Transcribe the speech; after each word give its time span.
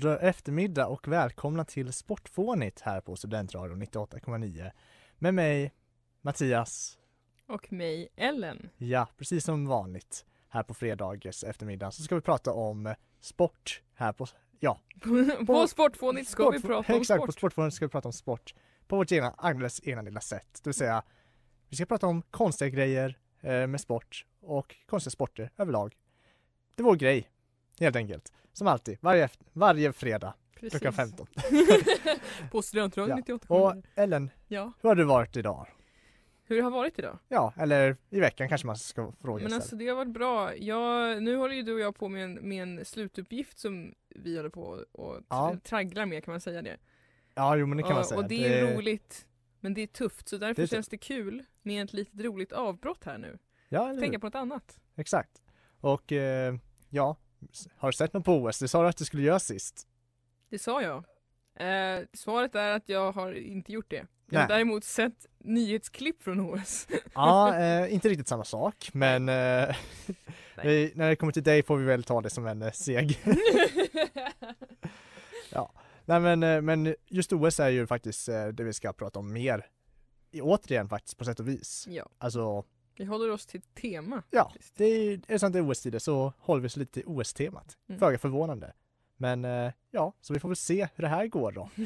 God 0.00 0.18
eftermiddag 0.20 0.86
och 0.86 1.08
välkomna 1.08 1.64
till 1.64 1.92
Sportfånigt 1.92 2.80
här 2.80 3.00
på 3.00 3.16
Studentradion 3.16 3.82
98,9 3.82 4.70
med 5.18 5.34
mig 5.34 5.72
Mattias. 6.20 6.98
Och 7.48 7.72
mig, 7.72 8.08
Ellen. 8.16 8.70
Ja, 8.76 9.08
precis 9.16 9.44
som 9.44 9.66
vanligt 9.66 10.26
här 10.48 10.62
på 10.62 10.74
fredags 10.74 11.44
eftermiddag 11.44 11.90
så 11.90 12.02
ska 12.02 12.14
vi 12.14 12.20
prata 12.20 12.52
om 12.52 12.94
sport 13.20 13.82
här 13.94 14.12
på, 14.12 14.26
ja. 14.60 14.80
på, 15.00 15.44
på 15.46 15.68
Sportfånigt 15.68 16.30
ska 16.30 16.50
vi 16.50 16.62
prata 16.62 16.92
om 16.92 17.00
Exakt, 17.00 17.18
sport. 17.18 17.26
på 17.26 17.32
Sportfånigt 17.32 17.76
ska 17.76 17.86
vi 17.86 17.90
prata 17.90 18.08
om 18.08 18.12
sport 18.12 18.54
på 18.86 18.96
vårt 18.96 19.12
egna, 19.12 19.34
alldeles 19.36 19.80
egna 19.84 20.02
lilla 20.02 20.20
sätt. 20.20 20.60
Det 20.62 20.68
vill 20.68 20.74
säga, 20.74 21.02
vi 21.68 21.76
ska 21.76 21.86
prata 21.86 22.06
om 22.06 22.22
konstiga 22.22 22.68
grejer 22.68 23.18
eh, 23.40 23.66
med 23.66 23.80
sport 23.80 24.26
och 24.40 24.76
konstiga 24.86 25.10
sporter 25.10 25.50
överlag. 25.56 25.96
Det 26.74 26.82
är 26.82 26.84
vår 26.84 26.96
grej, 26.96 27.30
helt 27.80 27.96
enkelt. 27.96 28.32
Som 28.52 28.66
alltid, 28.66 28.98
varje, 29.00 29.28
varje 29.52 29.92
fredag 29.92 30.34
Precis. 30.54 30.70
klockan 30.80 30.92
15. 30.92 31.26
på 32.50 32.62
Studentradion 32.62 33.22
Ja. 33.26 33.34
98,9. 33.36 33.46
Och 33.48 33.82
Ellen, 33.94 34.30
Ja, 34.48 34.72
hur 34.82 34.88
har 34.88 34.96
du 34.96 35.04
varit 35.04 35.36
idag? 35.36 35.66
hur 36.44 36.56
det 36.56 36.62
har 36.62 36.70
varit 36.70 36.98
idag? 36.98 37.18
Ja, 37.28 37.52
eller 37.56 37.96
i 38.10 38.20
veckan 38.20 38.48
kanske 38.48 38.66
man 38.66 38.76
ska 38.76 39.12
fråga 39.20 39.42
Men 39.44 39.52
alltså 39.52 39.76
det 39.76 39.88
har 39.88 39.96
varit 39.96 40.12
bra. 40.12 40.56
Jag, 40.56 41.22
nu 41.22 41.36
håller 41.36 41.54
ju 41.54 41.62
du 41.62 41.74
och 41.74 41.80
jag 41.80 41.96
på 41.96 42.08
med 42.08 42.24
en, 42.24 42.34
med 42.34 42.62
en 42.62 42.84
slutuppgift 42.84 43.58
som 43.58 43.94
vi 44.08 44.36
håller 44.36 44.48
på 44.50 44.84
och 44.92 45.20
Ja. 45.28 45.50
tra- 45.54 45.60
tragglar 45.60 46.06
med, 46.06 46.24
kan 46.24 46.32
man 46.32 46.40
säga 46.40 46.62
det? 46.62 46.76
Ja, 47.34 47.56
jo 47.56 47.66
men 47.66 47.76
det 47.76 47.82
kan 47.82 47.92
man 47.92 48.00
och, 48.00 48.06
säga. 48.06 48.20
och 48.20 48.28
det 48.28 48.46
är 48.60 48.76
roligt, 48.76 49.26
men 49.60 49.74
det 49.74 49.80
är 49.82 49.86
tufft. 49.86 50.28
Så 50.28 50.36
därför 50.36 50.62
Det 50.62 50.68
känns 50.68 50.88
det 50.88 50.98
kul 50.98 51.44
med 51.62 51.84
ett 51.84 51.92
litet 51.92 52.20
roligt 52.24 52.52
avbrott 52.52 53.04
här 53.04 53.18
nu. 53.18 53.38
Ja, 53.68 53.90
eller 53.90 54.00
Tänka 54.00 54.18
på 54.18 54.26
något 54.26 54.34
annat. 54.34 54.78
Exakt. 54.96 55.42
Och 55.80 56.12
eh, 56.12 56.54
ja, 56.88 57.16
har 57.76 57.88
du 57.88 57.96
sett 57.96 58.12
något 58.12 58.24
på 58.24 58.36
OS? 58.36 58.58
Det 58.58 58.68
sa 58.68 58.82
du 58.82 58.88
att 58.88 58.96
du 58.96 59.04
skulle 59.04 59.22
göra 59.22 59.38
sist. 59.38 59.86
Det 60.50 60.58
sa 60.58 60.82
jag. 60.82 61.04
Eh, 61.54 62.04
svaret 62.12 62.54
är 62.54 62.70
att 62.70 62.88
jag 62.88 63.12
har 63.12 63.32
inte 63.32 63.72
gjort 63.72 63.90
det. 63.90 64.06
Jag 64.30 64.40
har 64.40 64.48
Nej. 64.48 64.56
däremot 64.56 64.84
sett 64.84 65.26
nyhetsklipp 65.38 66.22
från 66.22 66.40
OS. 66.40 66.86
Ja, 67.14 67.58
eh, 67.58 67.94
inte 67.94 68.08
riktigt 68.08 68.28
samma 68.28 68.44
sak, 68.44 68.90
men 68.92 69.28
eh, 69.28 69.76
vi, 70.62 70.92
när 70.94 71.08
det 71.08 71.16
kommer 71.16 71.32
till 71.32 71.42
dig 71.42 71.62
får 71.62 71.76
vi 71.76 71.84
väl 71.84 72.04
ta 72.04 72.20
det 72.20 72.30
som 72.30 72.46
en 72.46 72.62
eh, 72.62 72.72
seg. 72.72 73.18
Nej 76.08 76.20
men, 76.20 76.42
eh, 76.42 76.60
men 76.60 76.94
just 77.06 77.32
OS 77.32 77.60
är 77.60 77.68
ju 77.68 77.86
faktiskt 77.86 78.28
eh, 78.28 78.46
det 78.46 78.64
vi 78.64 78.72
ska 78.72 78.92
prata 78.92 79.18
om 79.18 79.32
mer. 79.32 79.66
I, 80.30 80.40
återigen 80.40 80.88
faktiskt 80.88 81.18
på 81.18 81.24
sätt 81.24 81.40
och 81.40 81.48
vis. 81.48 81.84
ja, 81.88 82.08
Alltså, 82.18 82.64
vi 82.98 83.04
håller 83.04 83.30
oss 83.30 83.46
till 83.46 83.62
tema. 83.62 84.22
ja, 84.30 84.52
det 84.74 84.84
är, 84.84 85.12
är 85.28 85.50
det 85.50 85.58
är 85.58 85.70
OS-tider 85.70 85.98
så 85.98 86.32
håller 86.38 86.60
vi 86.60 86.68
oss 86.68 86.76
lite 86.76 86.92
till 86.92 87.02
OS-temat. 87.06 87.76
Mm. 87.88 87.98
Föga 87.98 88.18
förvånande. 88.18 88.72
Men 89.16 89.44
eh, 89.44 89.72
ja, 89.90 90.12
så 90.20 90.32
vi 90.32 90.40
får 90.40 90.48
väl 90.48 90.56
se 90.56 90.88
hur 90.94 91.02
det 91.02 91.08
här 91.08 91.26
går 91.26 91.52
då. 91.52 91.70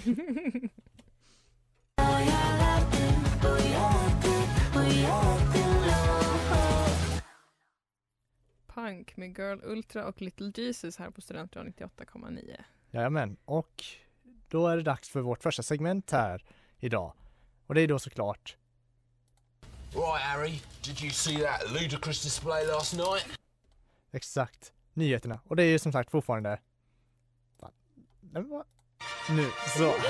Punk 8.67 9.17
med 9.17 9.39
Girl 9.39 9.59
Ultra 9.63 10.07
och 10.07 10.23
Little 10.23 10.53
Jesus 10.55 10.97
här 10.97 11.11
på 11.11 11.21
Studentradion 11.21 11.73
98,9. 11.73 12.61
Jajamän, 12.91 13.37
och 13.45 13.85
då 14.49 14.69
är 14.69 14.77
det 14.77 14.83
dags 14.83 15.09
för 15.09 15.21
vårt 15.21 15.43
första 15.43 15.63
segment 15.63 16.11
här 16.11 16.45
idag. 16.79 17.13
Och 17.67 17.75
det 17.75 17.81
är 17.81 17.89
då 17.89 17.99
såklart 17.99 18.57
Right, 19.95 20.23
Harry, 20.23 20.61
did 20.83 21.03
you 21.03 21.11
see 21.11 21.37
that 21.37 21.71
ludicrous 21.73 22.23
display 22.23 22.67
last 22.67 22.97
night? 22.97 23.27
exakt 24.13 24.73
nyheterna. 24.95 25.41
Och 25.45 25.57
det 25.57 25.63
är 25.63 25.71
ju 25.71 25.79
som 25.79 25.93
sagt 25.93 26.11
fortfarande... 26.11 26.59
Va? 27.59 28.65
Nu, 29.31 29.47
så. 29.79 29.95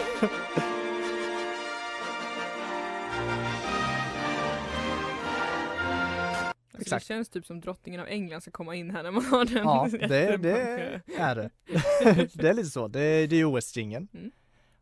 Alltså 6.75 6.81
Exakt. 6.81 7.09
Det 7.09 7.15
känns 7.15 7.29
typ 7.29 7.47
som 7.47 7.61
drottningen 7.61 8.01
av 8.01 8.07
England 8.07 8.41
ska 8.41 8.51
komma 8.51 8.75
in 8.75 8.91
här 8.91 9.03
när 9.03 9.11
man 9.11 9.25
har 9.25 9.45
den. 9.45 9.57
Ja, 9.57 9.89
det, 10.09 10.37
det 10.37 10.61
är 11.17 11.35
det. 11.35 11.51
det 12.35 12.49
är 12.49 12.55
lite 12.55 12.71
så. 12.71 12.89
Det, 12.89 13.27
det 13.27 13.37
är 13.37 13.45
OS-jingeln. 13.45 14.09
Mm. 14.15 14.31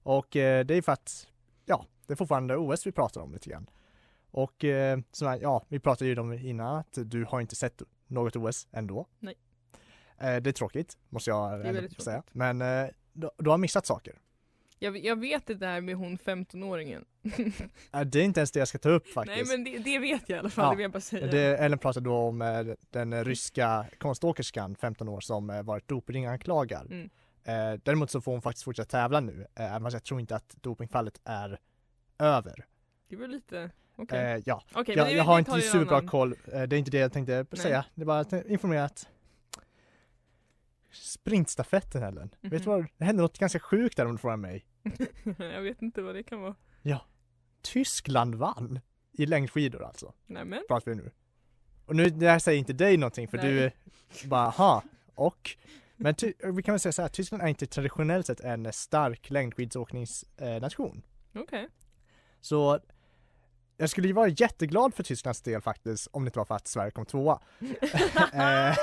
Och 0.03 0.37
eh, 0.37 0.65
det 0.65 0.75
är 0.75 0.83
för 0.83 0.93
att, 0.93 1.29
ja, 1.67 1.87
det 2.07 2.13
är 2.13 2.17
fortfarande 2.17 2.57
OS 2.57 2.87
vi 2.87 2.93
pratar 2.93 3.21
om 3.21 3.33
lite 3.33 3.51
grann. 3.51 3.71
Och 4.31 4.65
eh, 4.65 4.99
här, 5.21 5.39
ja, 5.43 5.65
vi 5.69 5.79
pratade 5.81 6.11
ju 6.11 6.19
om 6.19 6.33
innan 6.33 6.77
att 6.77 6.99
du 7.05 7.25
har 7.25 7.41
inte 7.41 7.57
sett 7.57 7.83
något 8.07 8.37
OS 8.37 8.69
ändå. 8.73 9.07
Nej. 9.19 9.35
Eh, 10.19 10.37
det 10.37 10.51
är 10.51 10.53
tråkigt, 10.53 10.99
måste 11.09 11.31
jag 11.31 11.67
ändå 11.67 11.89
säga. 11.99 12.23
Men 12.33 12.63
eh, 12.63 12.89
du, 13.13 13.31
du 13.39 13.51
har 13.51 13.59
missat 13.59 13.87
saker. 13.87 14.19
Jag, 14.83 15.05
jag 15.05 15.21
vet 15.21 15.47
det 15.47 15.55
där 15.55 15.81
med 15.81 15.97
hon 15.97 16.19
15-åringen. 16.19 17.05
Eh, 17.93 18.01
det 18.07 18.21
är 18.21 18.23
inte 18.23 18.41
ens 18.41 18.51
det 18.51 18.59
jag 18.59 18.69
ska 18.69 18.79
ta 18.79 18.89
upp 18.89 19.09
faktiskt. 19.09 19.37
Nej 19.37 19.59
men 19.59 19.65
det, 19.65 19.79
det 19.79 19.99
vet 19.99 20.29
jag 20.29 20.37
i 20.37 20.39
alla 20.39 20.51
fall, 20.51 20.65
Ja, 20.65 20.71
det 20.71 20.77
vill 20.77 20.83
jag 20.83 20.93
bara 20.93 21.01
säga. 21.01 21.27
Det, 21.27 21.57
Ellen 21.57 21.79
pratade 21.79 22.05
då 22.05 22.15
om 22.15 22.43
eh, 22.43 22.67
den 22.91 23.25
ryska 23.25 23.87
konståkerskan, 23.99 24.77
15 24.77 25.09
år, 25.09 25.21
som 25.21 25.51
eh, 25.51 25.63
varit 25.63 25.89
dopinganklagad. 25.89 26.87
Mm. 26.87 27.11
Eh, 27.45 27.81
däremot 27.83 28.11
så 28.11 28.21
får 28.21 28.33
hon 28.33 28.43
faktiskt 28.43 28.65
fortsätta 28.65 28.91
tävla 28.91 29.21
nu, 29.21 29.47
även 29.55 29.93
jag 29.93 30.05
tror 30.05 30.21
inte 30.21 30.37
att 30.37 30.57
dopingfallet 30.61 31.21
är 31.25 31.61
över. 32.19 32.67
Det 33.09 33.17
var 33.17 33.29
lite, 33.29 33.71
okej. 34.03 34.33
Eh, 34.35 34.43
ja, 34.47 34.63
men 34.75 34.85
jag, 34.87 35.13
jag 35.13 35.25
har 35.25 35.39
inte 35.39 35.61
superbra 35.61 35.97
annan- 35.97 36.09
koll, 36.09 36.35
eh, 36.53 36.63
det 36.63 36.77
är 36.77 36.79
inte 36.79 36.91
det 36.91 36.99
jag 36.99 37.13
tänkte 37.13 37.47
Nej. 37.51 37.61
säga. 37.63 37.85
Det 37.95 38.03
är 38.03 38.07
bara 38.07 38.21
att 38.21 38.33
informera 38.33 38.85
att 38.85 39.09
Sprintstafetten 40.93 42.03
Ellen, 42.03 42.31
vet 42.41 42.51
du 42.51 42.57
Mhm. 42.59 42.65
vad, 42.65 42.87
det 42.99 43.05
hände 43.05 43.23
något 43.23 43.39
ganska 43.39 43.61
sjukt 43.61 43.97
där 43.97 44.07
om 44.07 44.13
du 44.13 44.19
frågar 44.19 44.37
mig. 44.37 44.67
jag 45.39 45.63
vet 45.63 45.83
inte 45.83 46.03
vad 46.03 46.15
det 46.15 46.23
kan 46.23 46.41
vara. 46.41 46.55
Tyskland 47.63 48.35
vann 48.35 48.81
i 49.13 49.27
längdskidor 49.27 49.83
alltså, 49.85 50.13
Nej 50.27 50.45
men. 50.45 50.63
pratar 50.69 50.91
vi 50.91 50.97
nu. 50.97 51.11
Och 51.87 51.97
nu, 51.97 52.11
det 52.11 52.29
här 52.31 52.39
säger 52.39 52.59
inte 52.59 52.73
dig 52.73 52.97
någonting 52.97 53.29
för 53.29 53.37
Nej. 53.37 53.47
du 53.53 53.61
är 53.63 53.73
bara, 54.29 54.47
aha, 54.47 54.83
och? 55.15 55.57
Men 55.97 56.15
vi 56.55 56.63
kan 56.63 56.73
väl 56.73 56.81
säga 56.81 56.93
så 56.93 57.03
här, 57.03 57.09
Tyskland 57.09 57.43
är 57.43 57.47
inte 57.47 57.67
traditionellt 57.67 58.27
sett 58.27 58.41
en 58.41 58.73
stark 58.73 59.31
längdskidsåkningsnation. 59.31 61.03
Okej. 61.35 61.69
Så 62.41 62.81
jag 63.81 63.91
skulle 63.91 64.07
ju 64.09 64.13
vara 64.15 64.29
jätteglad 64.29 64.95
för 64.95 65.03
Tysklands 65.03 65.41
del 65.43 65.61
faktiskt 65.61 66.09
om 66.13 66.25
det 66.25 66.29
inte 66.29 66.39
var 66.39 66.45
för 66.45 66.55
att 66.55 66.67
Sverige 66.69 66.91
kom 66.91 67.07
tvåa. 67.07 67.41
Eh, 68.33 68.77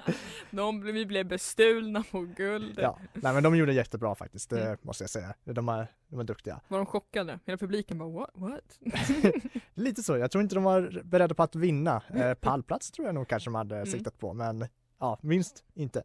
De, 0.50 0.80
vi 0.82 1.06
blev 1.06 1.26
bestulna 1.26 2.04
på 2.10 2.20
guld. 2.20 2.78
ja, 2.82 2.98
nej 3.12 3.34
men 3.34 3.42
de 3.42 3.56
gjorde 3.56 3.72
jättebra 3.72 4.14
faktiskt, 4.14 4.50
det 4.50 4.62
Mm. 4.66 4.78
måste 4.82 5.02
jag 5.04 5.10
säga. 5.10 5.34
De 5.44 5.68
är, 5.68 5.86
de 6.08 6.20
är 6.20 6.24
duktiga. 6.24 6.60
Var 6.68 6.78
de 6.78 6.86
chockade? 6.86 7.38
Hela 7.44 7.58
publiken 7.58 7.98
bara 7.98 8.08
what? 8.08 8.30
what? 8.34 8.78
Lite 9.74 10.02
så, 10.02 10.16
jag 10.16 10.30
tror 10.30 10.42
inte 10.42 10.54
de 10.54 10.64
var 10.64 11.00
beredda 11.04 11.34
på 11.34 11.42
att 11.42 11.54
vinna. 11.56 12.02
Eh, 12.14 12.34
pallplats 12.34 12.90
tror 12.90 13.06
jag 13.06 13.14
nog 13.14 13.28
kanske 13.28 13.46
de 13.50 13.54
hade 13.54 13.76
Mm. 13.76 13.86
siktat 13.86 14.18
på, 14.18 14.32
men 14.34 14.66
ja, 14.98 15.18
minst 15.22 15.64
inte. 15.74 16.02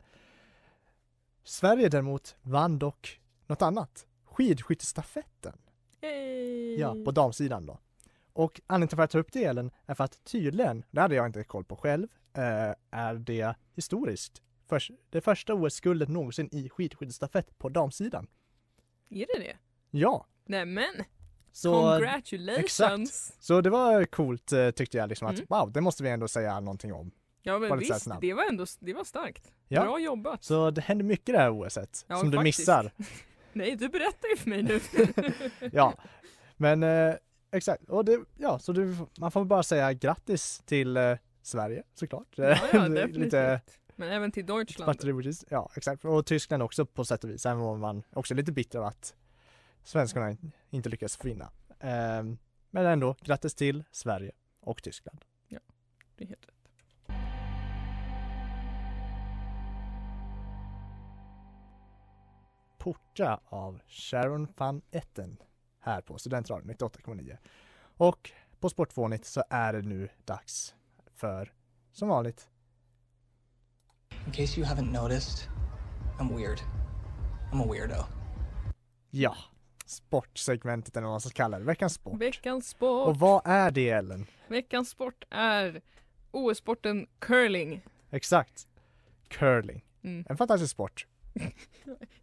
Sverige 1.43 1.89
däremot 1.89 2.35
vann 2.41 2.79
dock 2.79 3.21
något 3.47 3.61
annat. 3.61 4.05
Skidskyttestafetten. 4.25 5.57
Hey. 6.01 6.79
Ja, 6.79 6.95
på 7.05 7.11
damsidan 7.11 7.65
då. 7.65 7.77
Och 8.33 8.62
anledningen 8.68 8.88
till 8.88 8.95
att 8.95 9.00
jag 9.01 9.09
tar 9.09 9.19
upp 9.19 9.31
det 9.31 9.44
Ellen 9.44 9.71
är 9.85 9.94
för 9.94 10.03
att 10.03 10.24
tydligen, 10.24 10.83
det 10.91 11.01
hade 11.01 11.15
jag 11.15 11.25
inte 11.25 11.44
koll 11.44 11.63
på 11.65 11.75
själv, 11.75 12.07
eh, 12.33 12.74
är 12.91 13.13
det 13.15 13.56
historiskt. 13.75 14.41
Förs- 14.69 14.91
det 15.09 15.21
första 15.21 15.53
OS-guldet 15.53 16.09
någonsin 16.09 16.50
i 16.51 16.69
skidskyttestafett 16.69 17.57
på 17.59 17.69
damsidan. 17.69 18.27
Är 19.09 19.25
det 19.33 19.39
det? 19.39 19.57
Ja, 19.91 20.27
Nämen! 20.45 20.94
så, 21.51 21.74
Congratulations! 21.81 22.59
exakt. 22.65 23.44
så 23.44 23.62
det 23.62 23.69
var 23.69 24.06
coolt 24.06 24.51
eh, 24.51 24.69
tyckte 24.71 24.97
jag 24.97 25.09
liksom 25.09 25.27
att 25.27 25.33
Mm. 25.36 25.45
wow, 25.50 25.71
det 25.71 25.81
måste 25.81 26.03
vi 26.03 26.09
ändå 26.09 26.27
säga 26.27 26.59
någonting 26.59 26.94
om. 26.94 27.12
Ja 27.41 27.59
men 27.59 27.79
visst, 27.79 28.07
det 28.21 28.33
var 28.33 28.44
ändå 28.50 28.65
det 28.79 28.94
var 28.94 29.03
starkt. 29.03 29.51
Ja. 29.68 29.81
Bra 29.83 30.00
jobbat! 30.00 30.44
Så 30.44 30.71
det 30.71 30.81
händer 30.81 31.06
mycket 31.06 31.36
det 31.36 31.39
här 31.39 31.50
OSet 31.51 32.06
Ja, 32.07 32.18
som 32.18 32.31
du 32.31 32.38
faktiskt. 32.38 32.59
missar. 32.59 32.91
Nej, 33.53 33.75
du 33.75 33.89
berättar 33.89 34.27
ju 34.29 34.36
för 34.38 34.50
mig 34.50 34.63
nu. 34.63 34.79
Ja, 35.71 35.94
men 36.57 36.83
eh, 36.83 37.15
exakt. 37.53 37.89
Och 37.89 38.05
det, 38.05 38.19
ja, 38.38 38.59
så 38.59 38.73
det, 38.73 38.97
man 39.19 39.31
får 39.31 39.45
bara 39.45 39.63
säga 39.63 39.94
grattis 39.94 40.61
till 40.65 40.97
eh, 40.97 41.17
Sverige 41.41 41.83
såklart. 41.94 42.27
ja, 42.35 42.57
ja, 42.73 42.88
Lite 42.88 43.07
definitivt. 43.07 43.79
Men 43.95 44.09
även 44.09 44.31
till 44.31 44.45
Deutschland. 44.45 45.00
Ja 45.50 45.69
exakt. 45.75 46.05
Och 46.05 46.25
Tyskland 46.25 46.63
också 46.63 46.85
på 46.85 47.05
sätt 47.05 47.23
och 47.23 47.29
vis, 47.29 47.45
även 47.45 47.63
om 47.63 47.79
man 47.79 48.03
också 48.13 48.33
är 48.33 48.35
lite 48.35 48.51
bitter 48.51 48.79
av 48.79 48.85
att 48.85 49.15
svenskarna 49.83 50.38
inte 50.69 50.89
lyckas 50.89 51.25
vinna. 51.25 51.51
Ehm, 51.79 52.38
men 52.69 52.85
ändå, 52.85 53.15
grattis 53.21 53.55
till 53.55 53.83
Sverige 53.91 54.31
och 54.59 54.83
Tyskland. 54.83 55.25
Det 56.15 56.23
är 56.23 56.27
helt 56.27 56.47
rätt. 56.47 56.53
Porta 62.77 63.39
av 63.45 63.79
Sharon 63.88 64.47
van 64.57 64.81
Etten 64.91 65.38
här 65.83 66.01
på 66.01 66.18
Studentradion 66.18 66.71
98,9. 66.71 67.38
Och 67.97 68.31
på 68.59 68.69
Sportfånigt 68.69 69.25
så 69.25 69.44
är 69.50 69.74
det 69.74 69.81
nu 69.81 70.09
dags 70.25 70.75
för, 71.15 71.53
som 71.91 72.07
vanligt, 72.07 72.50
In 74.25 74.31
case 74.31 74.59
you 74.59 74.69
haven't 74.69 75.01
noticed, 75.01 75.50
I'm 76.19 76.38
weird. 76.38 76.59
I'm 77.51 77.62
a 77.63 77.68
weirdo. 77.74 77.95
ja, 79.09 79.35
sportsegmentet 79.85 80.97
eller 80.97 81.06
vad 81.07 81.13
man 81.13 81.21
ska 81.21 81.30
kalla 81.30 81.59
det, 81.59 81.65
veckans 81.65 81.94
sport. 81.94 82.21
Veckans 82.21 82.69
sport. 82.69 83.07
Och 83.07 83.19
vad 83.19 83.41
är 83.45 83.71
det 83.71 83.89
Ellen? 83.89 84.25
Veckans 84.47 84.89
sport 84.89 85.24
är 85.29 85.81
OS-sporten 86.31 87.07
curling. 87.19 87.81
Exakt. 88.12 88.68
Curling. 89.27 89.86
Mm. 90.03 90.25
En 90.29 90.38
fantastisk 90.38 90.71
sport. 90.71 91.07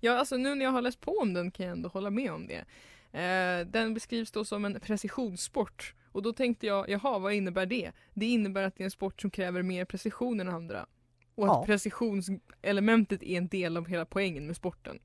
Ja, 0.03 0.19
alltså 0.19 0.37
nu 0.37 0.55
när 0.55 0.65
jag 0.65 0.73
har 0.73 0.83
läst 0.83 1.01
på 1.01 1.13
om 1.19 1.35
den 1.35 1.51
kan 1.51 1.67
jag 1.67 1.73
ändå 1.73 1.89
hålla 1.89 2.11
med 2.11 2.33
om 2.33 2.47
det. 2.47 2.65
Eh, 3.12 3.67
den 3.67 3.95
beskrivs 3.95 4.31
då 4.31 4.45
som 4.45 4.65
en 4.65 4.81
precisionssport. 4.81 5.95
Och 6.12 6.23
då 6.23 6.33
tänkte 6.33 6.67
jag, 6.67 6.89
jaha, 6.89 7.19
vad 7.19 7.33
innebär 7.33 7.67
det? 7.67 7.93
Det 8.15 8.27
innebär 8.27 8.62
att 8.62 8.77
det 8.77 8.83
är 8.83 8.85
en 8.85 8.91
sport 8.91 9.21
som 9.21 9.31
kräver 9.31 9.62
mer 9.62 9.85
precision 9.85 10.41
än 10.41 10.49
andra. 10.49 10.87
Och 11.35 11.45
att 11.45 11.51
Ja. 11.53 11.67
precisionselementet 11.67 13.23
är 13.23 13.37
en 13.39 13.49
del 13.49 13.77
av 13.77 13.87
hela 13.89 14.05
poängen 14.05 14.47
med 14.47 14.57
sporten. 14.57 14.99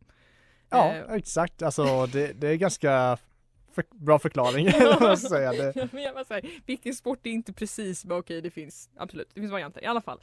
Ja, 0.69 0.93
Eh, 0.93 1.13
exakt. 1.13 1.61
Alltså 1.61 2.05
det, 2.05 2.33
det 2.33 2.47
är 2.47 2.55
ganska 2.55 3.17
för, 3.71 3.83
bra 3.91 4.19
förklaring, 4.19 4.71
säga. 5.17 5.51
Det, 5.51 5.73
Ja, 5.75 5.87
men 5.91 6.03
jag 6.03 6.41
vilken 6.65 6.95
sport 6.95 7.25
är 7.25 7.29
inte 7.31 7.53
precis, 7.53 8.05
bara 8.05 8.19
okej 8.19 8.41
det 8.41 8.51
finns, 8.51 8.89
absolut, 8.97 9.29
det 9.33 9.39
finns 9.39 9.51
varianter 9.51 9.83
i 9.83 9.85
alla 9.85 10.01
fall. 10.01 10.19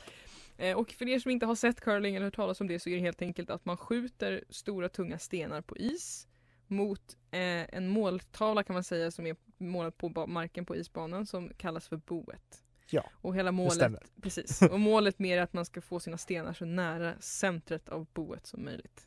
Eh, 0.59 0.77
och 0.77 0.91
för 0.91 1.09
er 1.09 1.19
som 1.19 1.31
inte 1.31 1.47
har 1.47 1.55
sett 1.55 1.81
curling 1.81 2.17
eller 2.17 2.25
hört 2.27 2.37
talas 2.37 2.61
om 2.61 2.67
det 2.67 2.81
så 2.81 2.89
är 2.91 2.95
det 2.95 3.01
helt 3.01 3.23
enkelt 3.23 3.51
att 3.51 3.65
man 3.65 3.77
skjuter 3.77 4.45
stora 4.51 4.89
tunga 4.89 5.19
stenar 5.19 5.61
på 5.61 5.77
is 5.77 6.27
mot 6.73 7.17
eh, 7.31 7.75
en 7.75 7.89
måltavla 7.89 8.63
kan 8.63 8.75
man 8.75 8.85
säga 8.85 9.11
som 9.11 9.27
är 9.27 9.37
målad 9.59 9.97
på 9.97 10.27
marken 10.27 10.65
på 10.65 10.77
isbanan 10.77 11.27
som 11.27 11.51
kallas 11.57 11.89
för 11.89 11.97
boet. 11.97 12.65
Ja, 12.91 13.05
och 13.13 13.37
hela 13.37 13.53
målet, 13.53 13.93
precis. 14.23 14.63
Och 14.71 14.81
målet 14.81 15.19
med 15.19 15.39
är 15.39 15.43
att 15.43 15.53
man 15.53 15.65
ska 15.65 15.81
få 15.81 16.01
sina 16.01 16.19
stenar 16.19 16.53
så 16.53 16.65
nära 16.65 17.15
centret 17.21 17.89
av 17.89 18.07
boet 18.13 18.47
som 18.47 18.65
möjligt. 18.65 19.07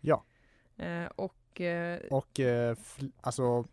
Ja. 0.00 0.24
Eh, 0.76 1.06
och 1.16 1.60
eh, 1.60 2.00
och 2.10 2.40
eh, 2.40 2.76
alltså, 3.20 3.64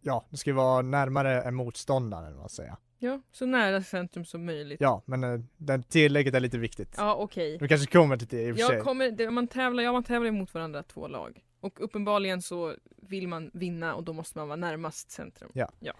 ja, 0.00 0.26
det 0.30 0.36
ska 0.36 0.54
vara 0.54 0.82
närmare 0.82 1.42
än 1.42 1.54
motståndaren, 1.54 2.24
eller 2.26 2.36
vad 2.36 2.50
säger. 2.50 2.76
ja, 2.98 3.20
så 3.32 3.46
nära 3.46 3.82
centrum 3.82 4.24
som 4.24 4.44
möjligt. 4.44 4.80
Ja, 4.80 5.02
men 5.06 5.24
eh, 5.24 5.40
det 5.56 5.82
tillägget 5.82 6.34
är 6.34 6.40
lite 6.40 6.58
viktigt. 6.58 6.94
Ja, 6.96 7.14
okej. 7.14 7.58
Du 7.58 7.68
kanske 7.68 7.92
kommer 7.92 8.16
till 8.16 8.28
det 8.28 8.42
i 8.42 8.52
och 8.52 8.56
för 8.56 8.64
sig. 8.64 8.76
Jag 8.76 8.84
kommer, 8.84 9.10
det, 9.10 9.30
man 9.30 9.46
tävlar, 9.46 9.82
ja 9.82 9.92
man 9.92 10.04
tävlar 10.04 10.30
mot 10.30 10.54
varandra 10.54 10.82
två 10.82 11.08
lag. 11.08 11.44
Och 11.62 11.80
uppenbarligen 11.84 12.42
så 12.42 12.76
vill 12.96 13.28
man 13.28 13.50
vinna 13.54 13.94
och 13.94 14.04
då 14.04 14.12
måste 14.12 14.38
man 14.38 14.48
vara 14.48 14.56
närmast 14.56 15.10
centrum. 15.10 15.50
Ja. 15.54 15.94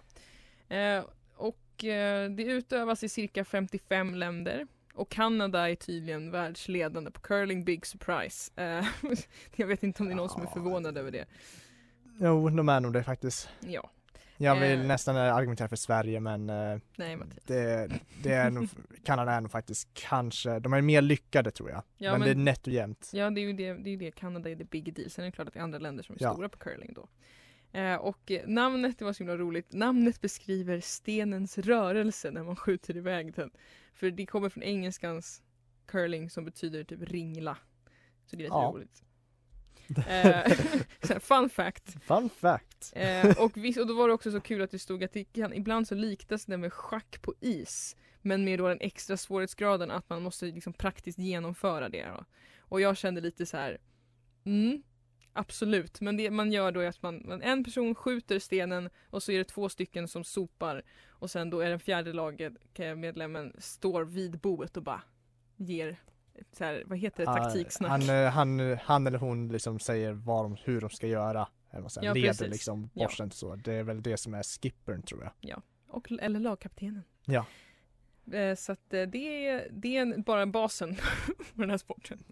Eh, 0.75 1.03
och 1.35 1.83
eh, 1.83 2.29
det 2.31 2.43
utövas 2.43 3.03
i 3.03 3.09
cirka 3.09 3.45
55 3.45 4.15
länder. 4.15 4.67
Och 4.93 5.09
Kanada 5.09 5.69
är 5.69 5.75
tydligen 5.75 6.31
världsledande 6.31 7.11
på 7.11 7.21
curling, 7.21 7.63
big 7.63 7.85
surprise. 7.85 8.51
Eh, 8.55 8.85
jag 9.55 9.67
vet 9.67 9.83
inte 9.83 10.03
om 10.03 10.07
det 10.07 10.13
är 10.13 10.15
någon 10.15 10.29
som 10.29 10.41
är 10.41 10.45
Ja, 10.45 10.53
förvånad 10.53 10.97
över 10.97 11.11
det. 11.11 11.25
Jo, 12.19 12.49
de 12.49 12.69
är 12.69 12.79
nog 12.79 12.93
det 12.93 13.03
faktiskt. 13.03 13.49
Ja, 13.59 13.89
Jag 14.37 14.59
vill 14.59 14.79
Eh. 14.79 14.85
nästan 14.85 15.15
argumentera 15.17 15.67
för 15.69 15.75
Sverige, 15.75 16.19
men 16.19 16.49
eh, 16.49 16.79
nej 16.97 17.17
det, 17.45 17.89
det 18.23 18.33
är 18.33 18.51
nog, 18.51 18.67
Kanada 19.03 19.31
är 19.31 19.41
nog 19.41 19.51
faktiskt 19.51 19.89
kanske, 19.93 20.59
de 20.59 20.73
är 20.73 20.81
mer 20.81 21.01
lyckade 21.01 21.51
tror 21.51 21.69
jag. 21.69 21.83
Ja, 21.97 22.11
men, 22.11 22.19
men- 22.19 22.27
det 22.27 22.31
är 22.31 22.43
nätt 22.45 22.67
och 22.67 22.73
jämnt. 22.73 23.09
Ja, 23.13 23.29
det 23.29 23.41
är 23.41 23.43
ju 23.43 23.53
det, 23.53 23.73
det, 23.73 23.89
är 23.89 23.97
det. 23.97 24.11
Kanada 24.11 24.49
är 24.49 24.55
det 24.55 24.65
big 24.69 24.93
deal. 24.93 25.09
Sen 25.09 25.23
är 25.23 25.27
det 25.27 25.31
klart 25.31 25.47
att 25.47 25.53
det 25.53 25.59
är 25.59 25.63
andra 25.63 25.79
länder 25.79 26.03
som 26.03 26.15
är 26.15 26.23
Ja. 26.23 26.33
stora 26.33 26.49
på 26.49 26.57
curling 26.57 26.93
då. 26.93 27.07
Eh, 27.79 27.95
och 27.95 28.31
namnet, 28.45 28.99
det 28.99 29.05
var 29.05 29.13
så 29.13 29.23
himla 29.23 29.37
roligt, 29.37 29.73
namnet 29.73 30.21
beskriver 30.21 30.79
stenens 30.79 31.57
rörelse 31.57 32.31
när 32.31 32.43
man 32.43 32.55
skjuter 32.55 32.97
iväg 32.97 33.33
den. 33.35 33.51
För 33.93 34.11
det 34.11 34.25
kommer 34.25 34.49
från 34.49 34.63
engelskans 34.63 35.41
curling 35.85 36.29
som 36.29 36.45
betyder 36.45 36.83
typ 36.83 37.01
ringla. 37.01 37.57
Så 38.25 38.35
det 38.35 38.41
är 38.41 38.45
lite 38.45 38.55
Ja. 38.55 38.71
roligt. 38.75 39.03
Eh, 40.07 40.51
fun 41.19 41.49
fact. 41.49 41.95
Fun 42.03 42.29
fact. 42.29 42.93
Eh, 42.95 43.37
och, 43.37 43.57
visst, 43.57 43.79
och 43.79 43.87
då 43.87 43.93
var 43.93 44.07
det 44.07 44.13
också 44.13 44.31
så 44.31 44.39
kul 44.39 44.61
att 44.61 44.71
det 44.71 44.79
stod 44.79 45.03
att 45.03 45.13
det 45.13 45.23
kan, 45.23 45.53
ibland 45.53 45.87
så 45.87 45.95
liknas 45.95 46.45
det 46.45 46.57
med 46.57 46.73
schack 46.73 47.21
på 47.21 47.33
is. 47.39 47.95
Men 48.21 48.45
med 48.45 48.59
då 48.59 48.67
den 48.67 48.81
extra 48.81 49.17
svårighetsgraden 49.17 49.91
att 49.91 50.09
man 50.09 50.21
måste 50.21 50.45
liksom 50.45 50.73
praktiskt 50.73 51.19
genomföra 51.19 51.89
det. 51.89 52.05
Då. 52.05 52.25
Och 52.59 52.81
jag 52.81 52.97
kände 52.97 53.21
lite 53.21 53.45
så 53.45 53.57
här. 53.57 53.77
Mm, 54.45 54.83
absolut. 55.33 56.01
Men 56.01 56.17
det 56.17 56.31
man 56.31 56.51
gör 56.51 56.71
då 56.71 56.79
är 56.79 56.87
att 56.87 57.01
man, 57.01 57.23
man, 57.25 57.41
en 57.41 57.63
person 57.63 57.95
skjuter 57.95 58.39
stenen 58.39 58.89
och 59.09 59.23
så 59.23 59.31
är 59.31 59.37
det 59.37 59.43
två 59.43 59.69
stycken 59.69 60.07
som 60.07 60.23
sopar. 60.23 60.83
Och 61.07 61.31
sen 61.31 61.49
då 61.49 61.59
är 61.59 61.69
den 61.69 61.79
fjärde 61.79 62.13
laget, 62.13 62.53
eh, 62.73 62.95
medlemmen, 62.95 63.55
står 63.57 64.03
vid 64.03 64.39
boet 64.39 64.77
och 64.77 64.83
bara 64.83 65.01
ger 65.57 65.97
så 66.51 66.63
här, 66.63 66.83
vad 66.85 66.97
heter 66.97 67.19
det, 67.25 67.33
taktiksnack. 67.33 67.89
Han, 67.91 68.09
eh, 68.09 68.29
han, 68.31 68.77
han 68.83 69.07
eller 69.07 69.17
hon 69.19 69.47
liksom 69.47 69.79
säger 69.79 70.11
vad 70.13 70.45
de, 70.45 70.57
hur 70.63 70.81
de 70.81 70.89
ska 70.89 71.07
göra. 71.07 71.47
Eller 71.71 71.81
vad 71.81 71.91
säger, 71.91 72.07
Ja, 72.07 72.13
leder 72.13 72.27
precis. 72.27 72.47
liksom 72.49 72.89
Ja. 72.93 73.05
borsten 73.05 73.31
så. 73.31 73.55
Det 73.55 73.73
är 73.73 73.83
väl 73.83 74.01
det 74.03 74.17
som 74.17 74.33
är 74.33 74.43
skippern 74.43 75.01
tror 75.01 75.31
jag. 75.41 75.61
Och, 75.87 76.11
eller 76.21 76.39
lagkaptenen. 76.39 77.03
Ja. 77.25 77.45
Eh, 78.31 78.55
Så 78.55 78.71
att 78.71 78.93
eh, 78.93 79.01
det 79.03 79.47
är, 79.47 79.67
det 79.71 79.97
är 79.97 80.17
bara 80.17 80.45
basen 80.45 80.95
på 81.55 81.61
den 81.61 81.69
här 81.69 81.77
sporten. 81.77 82.23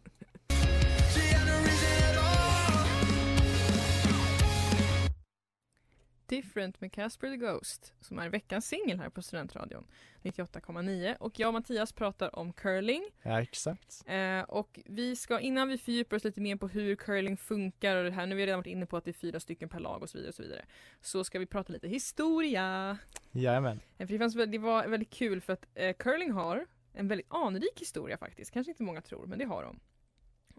Different 6.36 6.82
med 6.82 6.92
Casper 6.92 7.30
the 7.30 7.38
Ghost 7.38 7.94
som 8.00 8.20
är 8.20 8.30
veckans 8.30 8.68
singel 8.68 9.00
här 9.00 9.10
på 9.10 9.22
Studentradion 9.22 9.88
98,9 10.24 11.18
och 11.18 11.40
jag 11.40 11.48
och 11.48 11.54
Mattias 11.54 11.94
pratar 11.94 12.36
om 12.36 12.54
curling 12.54 13.04
Ja, 13.22 13.42
exakt. 13.42 14.04
eh, 14.08 14.42
och 14.42 14.80
vi 14.86 15.16
ska 15.16 15.40
innan 15.40 15.68
vi 15.68 15.78
fördjupar 15.78 16.18
oss 16.18 16.24
lite 16.24 16.42
mer 16.42 16.56
på 16.56 16.68
hur 16.68 16.96
curling 16.96 17.38
funkar 17.38 17.96
och 17.98 18.04
det 18.04 18.12
här, 18.12 18.26
nu 18.26 18.36
har 18.36 18.38
vi 18.38 18.46
redan 18.46 18.60
varit 18.60 18.68
inne 18.68 18.86
på 18.86 18.98
att 18.98 19.06
det 19.06 19.12
är 19.12 19.14
fyra 19.14 19.40
stycken 19.40 19.70
per 19.70 19.80
lag 19.80 20.02
och 20.02 20.10
så 20.10 20.18
vidare 20.18 20.30
och 20.30 20.36
så 20.36 20.42
vidare 20.44 20.66
så 21.02 21.24
ska 21.24 21.40
vi 21.40 21.46
prata 21.46 21.74
lite 21.74 21.88
historia. 21.88 22.98
Jajamän. 23.32 23.80
Eh, 23.98 24.08
För 24.08 24.14
det, 24.14 24.20
fanns, 24.20 24.34
det 24.34 24.58
var 24.58 24.88
väldigt 24.88 25.10
kul 25.10 25.42
för 25.42 25.54
att 25.54 25.66
eh, 25.76 25.94
curling 25.94 26.32
har 26.32 26.66
en 26.94 27.08
väldigt 27.08 27.28
anrik 27.30 27.82
historia 27.82 28.18
faktiskt. 28.18 28.52
Kanske 28.52 28.72
inte 28.72 28.84
många 28.84 29.02
tror, 29.02 29.26
men 29.26 29.40
det 29.40 29.46
har 29.46 29.64
de. 29.64 29.80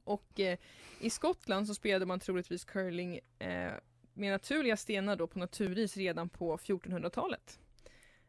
Och 0.05 0.41
eh, 0.41 0.59
i 1.01 1.11
Skottland 1.11 1.67
så 1.67 1.75
spelade 1.75 2.07
man 2.07 2.21
troligtvis 2.21 2.65
curling 2.65 3.21
eh, 3.39 3.73
med 4.15 4.33
naturliga 4.33 4.77
stenar 4.77 5.17
då 5.17 5.27
på 5.27 5.39
naturis 5.39 5.97
redan 5.97 6.29
på 6.29 6.57
1400-talet. 6.57 7.59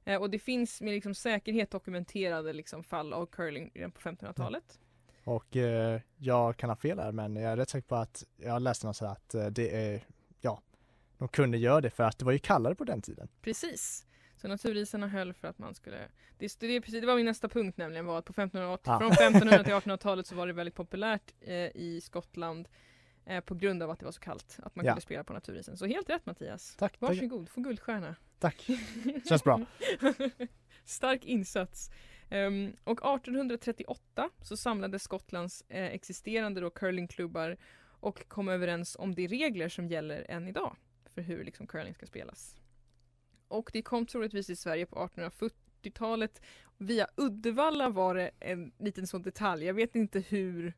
Eh, 0.06 0.22
och 0.22 0.30
det 0.30 0.40
finns 0.40 0.82
med 0.82 0.94
liksom 0.94 1.16
säkerhet 1.16 1.72
dokumenterade 1.72 2.54
liksom 2.54 2.84
fall 2.84 3.14
av 3.14 3.26
curling 3.26 3.72
redan 3.74 3.92
på 3.92 4.02
1500-talet. 4.02 4.80
Och 5.24 5.56
eh, 5.56 6.02
jag 6.18 6.58
kan 6.58 6.70
ha 6.70 6.76
fel 6.76 7.00
här 7.00 7.12
men 7.12 7.36
jag 7.36 7.52
är 7.52 7.58
rätt 7.58 7.70
säker 7.70 7.88
på 7.88 7.96
att 7.96 8.24
jag 8.38 8.62
läste 8.62 8.88
något 8.88 8.96
så 8.98 9.06
här 9.06 9.12
att 9.12 9.34
eh, 9.36 9.46
det 9.46 9.76
är, 9.76 10.04
ja, 10.42 10.62
de 11.18 11.28
kunde 11.28 11.58
göra 11.58 11.82
det 11.82 11.90
för 11.90 12.04
att 12.04 12.20
det 12.20 12.26
var 12.26 12.32
ju 12.32 12.40
kallare 12.40 12.76
på 12.76 12.84
den 12.84 13.02
tiden. 13.02 13.28
Precis. 13.42 14.06
Så 14.36 14.48
naturisarna 14.48 15.08
höll 15.08 15.34
för 15.34 15.48
att 15.48 15.60
man 15.60 15.76
skulle 15.76 15.98
det, 16.38 16.60
det, 16.60 16.82
precis, 16.82 17.02
det 17.02 17.08
var 17.08 17.16
min 17.16 17.26
nästa 17.26 17.50
punkt 17.50 17.78
nämligen 17.78 18.06
var 18.06 18.20
att 18.20 18.26
på 18.26 18.32
1500 18.32 18.78
Ah. 18.84 19.00
från 19.00 19.12
1500 19.12 19.64
till 19.64 19.74
1800-talet 19.92 20.28
så 20.28 20.36
var 20.36 20.48
det 20.48 20.54
väldigt 20.54 20.76
populärt 20.76 21.34
eh, 21.42 21.56
i 21.76 22.00
Skottland 22.04 22.68
eh, 23.26 23.40
på 23.42 23.56
grund 23.56 23.84
av 23.84 23.90
att 23.90 24.00
det 24.00 24.06
var 24.06 24.12
så 24.12 24.20
kallt 24.20 24.60
att 24.64 24.76
man 24.76 24.86
Ja. 24.86 24.92
kunde 24.92 25.02
spela 25.02 25.24
på 25.24 25.34
naturisen. 25.34 25.78
Så 25.78 25.86
helt 25.86 26.10
rätt 26.10 26.26
Mattias. 26.26 26.76
Tack, 26.76 26.92
tack, 26.92 27.02
Varsågod, 27.10 27.50
få 27.50 27.62
guldstjärna. 27.62 28.16
tack. 28.40 28.68
Känns 29.30 29.44
bra. 29.44 29.62
Stark 30.86 31.26
insats. 31.26 31.90
Ehm, 32.30 32.76
och 32.84 33.06
1838 33.06 34.30
så 34.42 34.58
samlade 34.58 35.00
Skottlands 35.00 35.64
eh, 35.70 35.84
existerande 35.86 36.62
då 36.62 36.70
curlingklubbar 36.70 37.58
och 38.00 38.28
kom 38.28 38.50
överens 38.50 38.96
om 39.00 39.16
de 39.16 39.28
regler 39.28 39.70
som 39.70 39.88
gäller 39.88 40.26
än 40.32 40.48
idag 40.48 40.76
för 41.06 41.22
hur 41.22 41.44
liksom 41.44 41.68
curling 41.68 41.94
ska 41.94 42.06
spelas. 42.06 42.56
Och 43.48 43.70
det 43.74 43.82
kom 43.82 44.06
troligtvis 44.06 44.50
i 44.50 44.56
Sverige 44.56 44.86
på 44.86 44.96
1840-talet. 45.08 46.42
Via 46.78 47.08
Uddevalla 47.18 47.90
var 47.90 48.16
det 48.16 48.32
en 48.40 48.72
liten 48.80 49.08
sån 49.08 49.22
detalj. 49.22 49.66
Jag 49.66 49.74
vet 49.74 49.96
inte 49.96 50.20
hur 50.20 50.74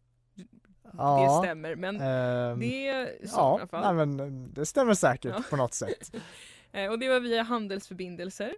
det 0.98 1.40
stämmer 1.48 1.75
men 1.75 1.96
ehm, 2.02 2.60
det 2.60 2.88
är 2.88 3.06
så 3.06 3.25
i 3.25 3.30
ja, 3.36 3.56
alla 3.58 3.68
fall. 3.68 3.96
nej, 3.96 4.06
men 4.06 4.20
eh, 4.20 4.50
det 4.50 4.66
stämmer 4.66 4.94
säkert 4.94 5.34
Ja. 5.38 5.44
på 5.50 5.56
något 5.56 5.74
sätt. 5.74 6.16
Eh, 6.72 6.92
Och 6.92 7.00
det 7.00 7.10
var 7.10 7.20
via 7.20 7.44
handelsförbindelser. 7.44 8.56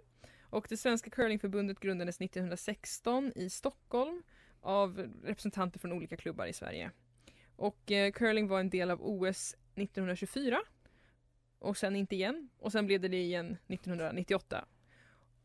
Och 0.50 0.66
det 0.68 0.76
svenska 0.76 1.10
curlingförbundet 1.10 1.80
grundades 1.80 2.20
1916 2.20 3.32
i 3.36 3.50
Stockholm 3.50 4.22
av 4.60 5.08
representanter 5.24 5.78
från 5.78 5.92
olika 5.92 6.16
klubbar 6.16 6.46
i 6.46 6.52
Sverige. 6.52 6.90
Och 7.56 7.90
eh, 7.92 8.12
curling 8.12 8.48
var 8.48 8.60
en 8.60 8.70
del 8.70 8.90
av 8.90 8.98
OS 9.02 9.54
1924 9.74 10.58
och 11.58 11.76
sen 11.76 11.96
inte 11.96 12.14
igen 12.14 12.48
och 12.58 12.72
sen 12.72 12.86
blev 12.86 13.00
det 13.00 13.08
det 13.08 13.22
igen 13.22 13.56
1998 13.68 14.64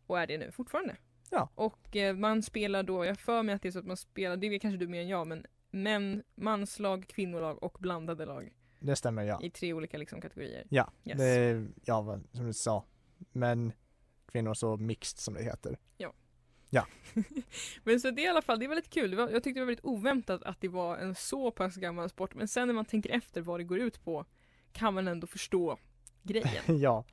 och 0.07 0.19
är 0.19 0.27
det 0.27 0.37
nu 0.37 0.51
fortfarande. 0.51 0.95
Ja. 1.31 1.49
Och 1.55 1.95
eh, 1.95 2.15
man 2.15 2.43
spelar 2.43 2.83
då, 2.83 3.05
jag 3.05 3.19
för 3.19 3.43
mig 3.43 3.55
att 3.55 3.61
det 3.61 3.67
är 3.67 3.71
så 3.71 3.79
att 3.79 3.85
man 3.85 3.97
spelar, 3.97 4.37
det 4.37 4.49
vet 4.49 4.61
kanske 4.61 4.77
du 4.77 4.87
mer 4.87 5.01
än 5.01 5.07
jag, 5.07 5.27
men 5.27 5.45
män, 5.73 6.23
manslag, 6.35 7.07
kvinnolag 7.07 7.63
och 7.63 7.77
blandade 7.79 8.25
lag 8.25 8.53
Det 8.79 8.95
stämmer 8.95 9.23
ja. 9.23 9.39
i 9.41 9.49
tre 9.49 9.73
olika 9.73 9.97
liksom, 9.97 10.21
kategorier. 10.21 10.67
Ja, 10.69 10.91
Yes. 11.03 11.17
det 11.17 11.25
är, 11.25 11.67
ja 11.85 12.19
som 12.31 12.45
du 12.45 12.53
sa, 12.53 12.85
men 13.31 13.73
kvinnor 14.31 14.53
så 14.53 14.77
mixed 14.77 15.19
som 15.19 15.33
det 15.33 15.43
heter. 15.43 15.77
Men 17.83 17.99
så 17.99 18.11
det 18.11 18.21
i 18.21 18.27
alla 18.27 18.41
fall, 18.41 18.59
det 18.59 18.67
var 18.67 18.75
lite 18.75 18.89
kul. 18.89 19.15
Var, 19.15 19.29
jag 19.29 19.43
tyckte 19.43 19.59
det 19.59 19.65
var 19.65 19.67
väldigt 19.67 19.85
oväntat 19.85 20.43
att 20.43 20.61
det 20.61 20.67
var 20.67 20.97
en 20.97 21.15
så 21.15 21.51
pass 21.51 21.75
gammal 21.75 22.09
sport. 22.09 22.35
Men 22.35 22.47
sen 22.47 22.67
när 22.67 22.75
man 22.75 22.85
tänker 22.85 23.09
efter 23.09 23.41
vad 23.41 23.59
det 23.59 23.63
går 23.63 23.79
ut 23.79 24.03
på 24.03 24.25
kan 24.71 24.93
man 24.93 25.07
ändå 25.07 25.27
förstå 25.27 25.77
grejen. 26.23 26.63
ja, 26.79 27.05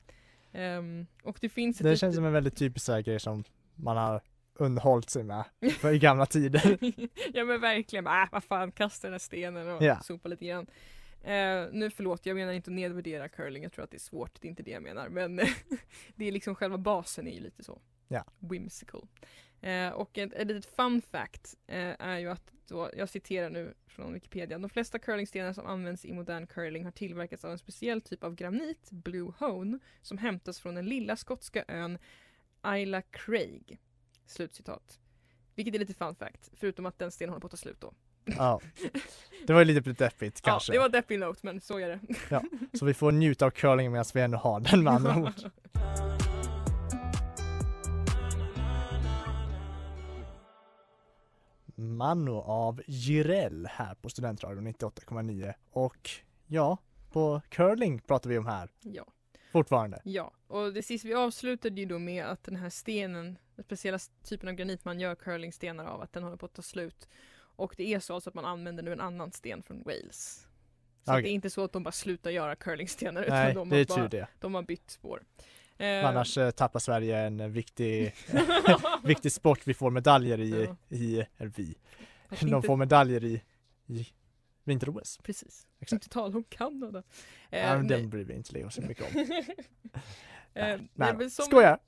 Ehm, 0.52 1.06
och 1.22 1.38
det 1.40 1.48
finns 1.48 1.78
det 1.78 1.96
känns 1.96 2.14
som 2.14 2.24
en 2.24 2.32
väldigt 2.32 2.56
typisk 2.56 2.86
grej 2.86 3.20
som 3.20 3.44
man 3.74 3.96
har 3.96 4.22
underhållit 4.60 5.10
sig 5.10 5.22
med 5.24 5.44
för 5.78 5.92
i 5.92 5.98
gamla 5.98 6.26
tider. 6.26 6.78
ja 7.34 7.44
men 7.44 7.60
verkligen, 7.60 8.06
äh, 8.06 8.24
vad 8.32 8.44
fan, 8.44 8.72
kasta 8.72 9.06
den 9.06 9.12
här 9.14 9.18
stenen 9.18 9.68
och 9.68 9.82
Ja. 9.82 10.00
sopa 10.00 10.28
lite 10.28 10.46
grann. 10.46 10.66
Eh, 11.22 11.66
nu 11.72 11.90
förlåt, 11.94 12.26
jag 12.26 12.36
menar 12.36 12.52
inte 12.52 12.70
att 12.70 12.74
nedvärdera 12.74 13.28
curling, 13.28 13.62
jag 13.62 13.72
tror 13.72 13.84
att 13.84 13.90
det 13.90 13.96
är 13.96 14.00
svårt, 14.00 14.40
det 14.40 14.46
är 14.46 14.50
inte 14.50 14.62
det 14.62 14.70
jag 14.70 14.82
menar. 14.82 15.08
Men 15.08 15.36
det 16.16 16.28
är 16.28 16.32
liksom 16.32 16.54
själva 16.54 16.78
basen 16.78 17.26
är 17.28 17.32
ju 17.34 17.40
lite 17.40 17.64
så 17.64 17.80
Ja. 18.08 18.24
whimsical. 18.38 19.06
Eh, 19.60 19.88
och 19.88 20.18
ett, 20.18 20.32
ett 20.32 20.46
litet 20.46 20.76
fun 20.76 21.02
fact 21.02 21.54
eh, 21.66 21.94
är 21.98 22.18
ju 22.18 22.30
att, 22.30 22.52
då, 22.68 22.90
jag 22.96 23.08
citerar 23.08 23.50
nu 23.50 23.74
från 23.86 24.12
Wikipedia, 24.12 24.58
de 24.58 24.70
flesta 24.70 24.98
curlingstenar 24.98 25.52
som 25.52 25.66
används 25.66 26.04
i 26.04 26.12
modern 26.12 26.46
curling 26.46 26.84
har 26.84 26.92
tillverkats 26.92 27.44
av 27.44 27.50
en 27.52 27.58
speciell 27.58 28.00
typ 28.00 28.24
av 28.24 28.34
granit, 28.34 28.90
blue 28.90 29.32
hone, 29.38 29.78
som 30.02 30.18
hämtas 30.18 30.60
från 30.60 30.74
den 30.74 30.86
lilla 30.86 31.16
skotska 31.16 31.64
ön 31.68 31.98
Isla 32.76 33.02
Craig. 33.02 33.78
Slutcitat. 34.30 34.98
Vilket 35.54 35.74
är 35.74 35.78
lite 35.78 35.94
fun 35.94 36.14
fact, 36.14 36.50
förutom 36.56 36.86
att 36.86 36.98
den 36.98 37.10
stenen 37.10 37.30
håller 37.30 37.40
på 37.40 37.46
att 37.46 37.50
ta 37.50 37.56
slut 37.56 37.80
då. 37.80 37.92
ja. 38.24 38.60
Det 39.46 39.52
var 39.52 39.64
lite 39.64 39.92
deppigt 39.92 40.40
kanske. 40.40 40.72
Ja, 40.72 40.74
det 40.74 40.82
var 40.82 40.88
deppig 40.88 41.18
note 41.18 41.40
men 41.42 41.60
så 41.60 41.78
är 41.78 41.88
det. 41.88 42.42
Så 42.78 42.84
vi 42.84 42.94
får 42.94 43.12
njuta 43.12 43.46
av 43.46 43.50
curlingen 43.50 43.92
medan 43.92 44.04
vi 44.14 44.20
ännu 44.20 44.36
har 44.36 44.60
den 44.60 44.84
med 44.84 44.92
andra 44.92 45.16
ord. 45.22 45.32
Mano 51.74 52.40
av 52.40 52.82
Jireel 52.86 53.66
här 53.70 53.94
på 53.94 54.08
Studentradion 54.08 54.66
98,9 54.68 55.54
och 55.70 56.10
ja, 56.46 56.78
på 57.12 57.40
curling 57.48 57.98
pratar 58.00 58.30
vi 58.30 58.38
om 58.38 58.46
här 58.46 58.68
ja, 58.82 59.04
fortfarande. 59.52 60.00
ja. 60.04 60.32
Och 60.46 60.72
det 60.72 60.82
sista 60.82 61.08
vi 61.08 61.14
avslutade 61.14 61.80
ju 61.80 61.86
då 61.86 61.98
med 61.98 62.24
att 62.26 62.44
den 62.44 62.56
här 62.56 62.70
stenen, 62.70 63.38
den 63.56 63.64
speciella 63.64 63.98
typen 64.24 64.48
av 64.48 64.54
granit 64.54 64.84
man 64.84 65.00
gör 65.00 65.14
curlingstenar 65.14 65.84
av, 65.84 66.02
att 66.02 66.12
den 66.12 66.22
håller 66.22 66.36
på 66.36 66.46
att 66.46 66.52
ta 66.54 66.62
slut. 66.62 67.08
Och 67.36 67.74
det 67.76 67.94
är 67.94 68.00
så 68.00 68.14
alltså 68.14 68.30
att 68.30 68.34
man 68.34 68.44
använder 68.44 68.82
nu 68.82 68.92
en 68.92 69.00
annan 69.00 69.32
sten 69.32 69.62
från 69.62 69.82
Wales. 69.82 70.46
Så 71.04 71.12
Okej. 71.12 71.22
det 71.22 71.28
är 71.28 71.32
inte 71.32 71.50
så 71.50 71.64
att 71.64 71.72
de 71.72 71.82
bara 71.82 71.92
slutar 71.92 72.30
göra 72.30 72.56
curlingstenar 72.56 73.22
utan 73.22 73.34
Nej, 73.36 73.54
de, 73.54 73.70
har 73.72 73.84
bara, 73.96 74.08
det. 74.08 74.26
de 74.40 74.54
har 74.54 74.62
bytt 74.62 74.90
spår. 74.90 75.22
Eh, 75.78 76.06
Annars 76.08 76.38
eh, 76.38 76.50
tappar 76.50 76.80
Sverige 76.80 77.18
en 77.18 77.52
viktig, 77.52 78.14
viktig 79.04 79.32
sport 79.32 79.60
vi 79.64 79.74
får 79.74 79.90
medaljer 79.90 80.40
i, 80.40 80.64
Ja. 80.64 80.76
i 80.96 81.26
eller 81.36 81.52
vi, 81.56 81.74
de 82.40 82.46
inte- 82.48 82.66
får 82.66 82.76
medaljer 82.76 83.24
i, 83.24 83.42
i 83.86 84.06
vinter-OS. 84.64 85.18
Precis. 85.22 85.66
Exakt. 85.80 85.92
Inte 85.92 86.08
tala 86.08 86.36
om 86.36 86.44
Kanada. 86.44 87.02
Eh, 87.50 87.60
Ja, 87.60 87.76
den 87.76 88.10
bryr 88.10 88.24
vi 88.24 88.34
inte 88.34 88.64
oss 88.64 88.74
så 88.74 88.82
mycket 88.82 89.04
om. 89.16 89.26
Eh, 90.54 90.80
Nej, 90.94 91.14
nej, 91.18 91.30
som- 91.30 91.44
Skojar! 91.44 91.78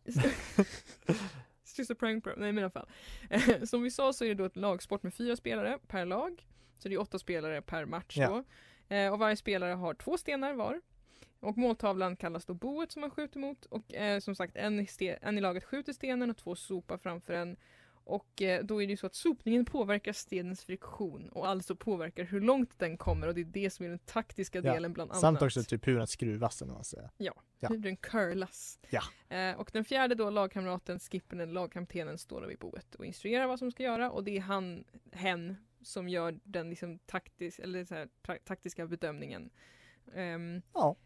It's 1.65 1.79
just 1.79 1.91
a 1.91 1.95
prank 1.99 2.25
bro. 2.25 2.33
Nej 2.37 2.53
men 2.53 2.59
i 2.63 2.63
alla 2.65 2.71
fall. 2.71 2.89
Eh, 3.31 3.63
Som 3.63 3.83
vi 3.83 3.91
sa 3.91 4.13
så 4.13 4.25
är 4.25 4.29
det 4.29 4.35
då 4.35 4.45
ett 4.45 4.57
lagsport 4.57 5.03
med 5.03 5.15
fyra 5.15 5.37
spelare 5.37 5.79
per 5.87 6.05
lag. 6.07 6.47
Så 6.79 6.89
det 6.89 6.95
är 6.95 7.01
åtta 7.01 7.19
spelare 7.19 7.63
per 7.63 7.85
match 7.85 8.17
Ja. 8.17 8.29
då. 8.89 8.95
Eh, 8.97 9.13
och 9.13 9.19
varje 9.19 9.37
spelare 9.37 9.73
har 9.73 9.95
två 9.95 10.19
stenar 10.19 10.55
var. 10.55 10.81
Och 11.41 11.59
måltavlan 11.59 12.17
kallas 12.17 12.45
då 12.45 12.55
boet 12.55 12.93
som 12.93 13.01
man 13.01 13.11
skjuter 13.11 13.39
mot. 13.39 13.65
Och 13.67 13.95
eh, 13.95 14.21
som 14.21 14.35
sagt 14.35 14.57
en 14.57 14.87
en 15.21 15.39
i 15.39 15.41
laget 15.41 15.65
skjuter 15.65 15.93
stenen 15.93 16.31
och 16.31 16.37
två 16.37 16.57
sopar 16.57 16.99
framför 16.99 17.33
en. 17.33 17.57
Och 18.05 18.43
eh, 18.43 18.65
då 18.65 18.83
är 18.83 18.87
det 18.87 18.91
ju 18.91 18.97
så 18.97 19.07
att 19.07 19.15
sopningen 19.15 19.65
påverkar 19.65 20.13
stenens 20.13 20.65
friktion 20.65 21.29
och 21.29 21.49
alltså 21.49 21.77
påverkar 21.77 22.25
hur 22.25 22.41
långt 22.41 22.79
den 22.79 22.97
kommer 22.97 23.27
och 23.27 23.35
det 23.35 23.41
är 23.41 23.45
det 23.45 23.71
som 23.71 23.85
är 23.87 23.91
den 23.91 23.99
taktiska 23.99 24.59
Ja, 24.59 24.73
delen 24.73 24.93
bland 24.93 25.11
annat. 25.11 25.21
Samt 25.21 25.43
också 25.43 25.63
typ 25.63 25.87
hur 25.87 25.99
den 25.99 26.07
skruvas 26.07 26.63
eller 26.63 26.73
man 26.73 26.85
säger. 26.85 27.11
Ja. 27.19 27.35
Hur 27.69 27.79
den 27.79 27.97
curlas. 27.97 28.79
Ja. 28.91 29.03
Eh, 29.37 29.57
och 29.57 29.71
den 29.73 29.85
fjärde 29.85 30.15
då, 30.15 30.31
lagkamraten, 30.31 30.99
skippen 30.99 31.41
eller 31.41 31.53
lagkaptenen 31.53 32.19
står 32.19 32.41
då 32.41 32.47
vid 32.47 32.59
boet 32.59 32.95
och 32.95 33.05
instruerar 33.07 33.47
vad 33.47 33.59
som 33.59 33.71
ska 33.71 33.83
göra 33.83 34.11
och 34.11 34.25
det 34.25 34.37
är 34.37 34.41
han, 34.41 34.85
hen, 35.13 35.57
som 35.83 36.09
gör 36.09 36.39
den 36.45 36.71
liksom 36.71 36.99
taktis, 36.99 37.59
eller 37.59 37.85
så 37.85 37.95
här, 37.95 38.09
ta- 38.23 38.39
taktiska 38.45 38.87
bedömningen. 38.87 39.51
Ehm, 40.15 40.63
Ja. 40.75 40.97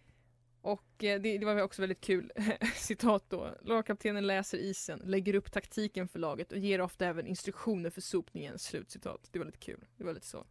Och 0.67 1.05
eh, 1.05 1.21
det, 1.21 1.39
det 1.39 1.47
var 1.47 1.63
också 1.63 1.83
väldigt 1.83 2.01
kul 2.01 2.33
citat 2.75 3.25
då. 3.29 3.55
Lagkaptenen 3.63 4.27
läser 4.27 4.59
isen, 4.59 5.01
lägger 5.05 5.35
upp 5.35 5.53
taktiken 5.53 6.09
för 6.09 6.19
laget 6.19 6.53
och 6.53 6.59
ger 6.59 6.81
ofta 6.81 7.07
även 7.07 7.27
instruktioner 7.27 7.91
för 7.91 8.01
sopningen. 8.01 8.59
Slutcitat. 8.59 9.29
Det 9.33 9.39
var 9.39 9.47
lite 9.47 9.59
kul. 9.59 9.85
Det 9.97 10.05
var 10.05 10.13
lite 10.15 10.27
så 10.27 10.45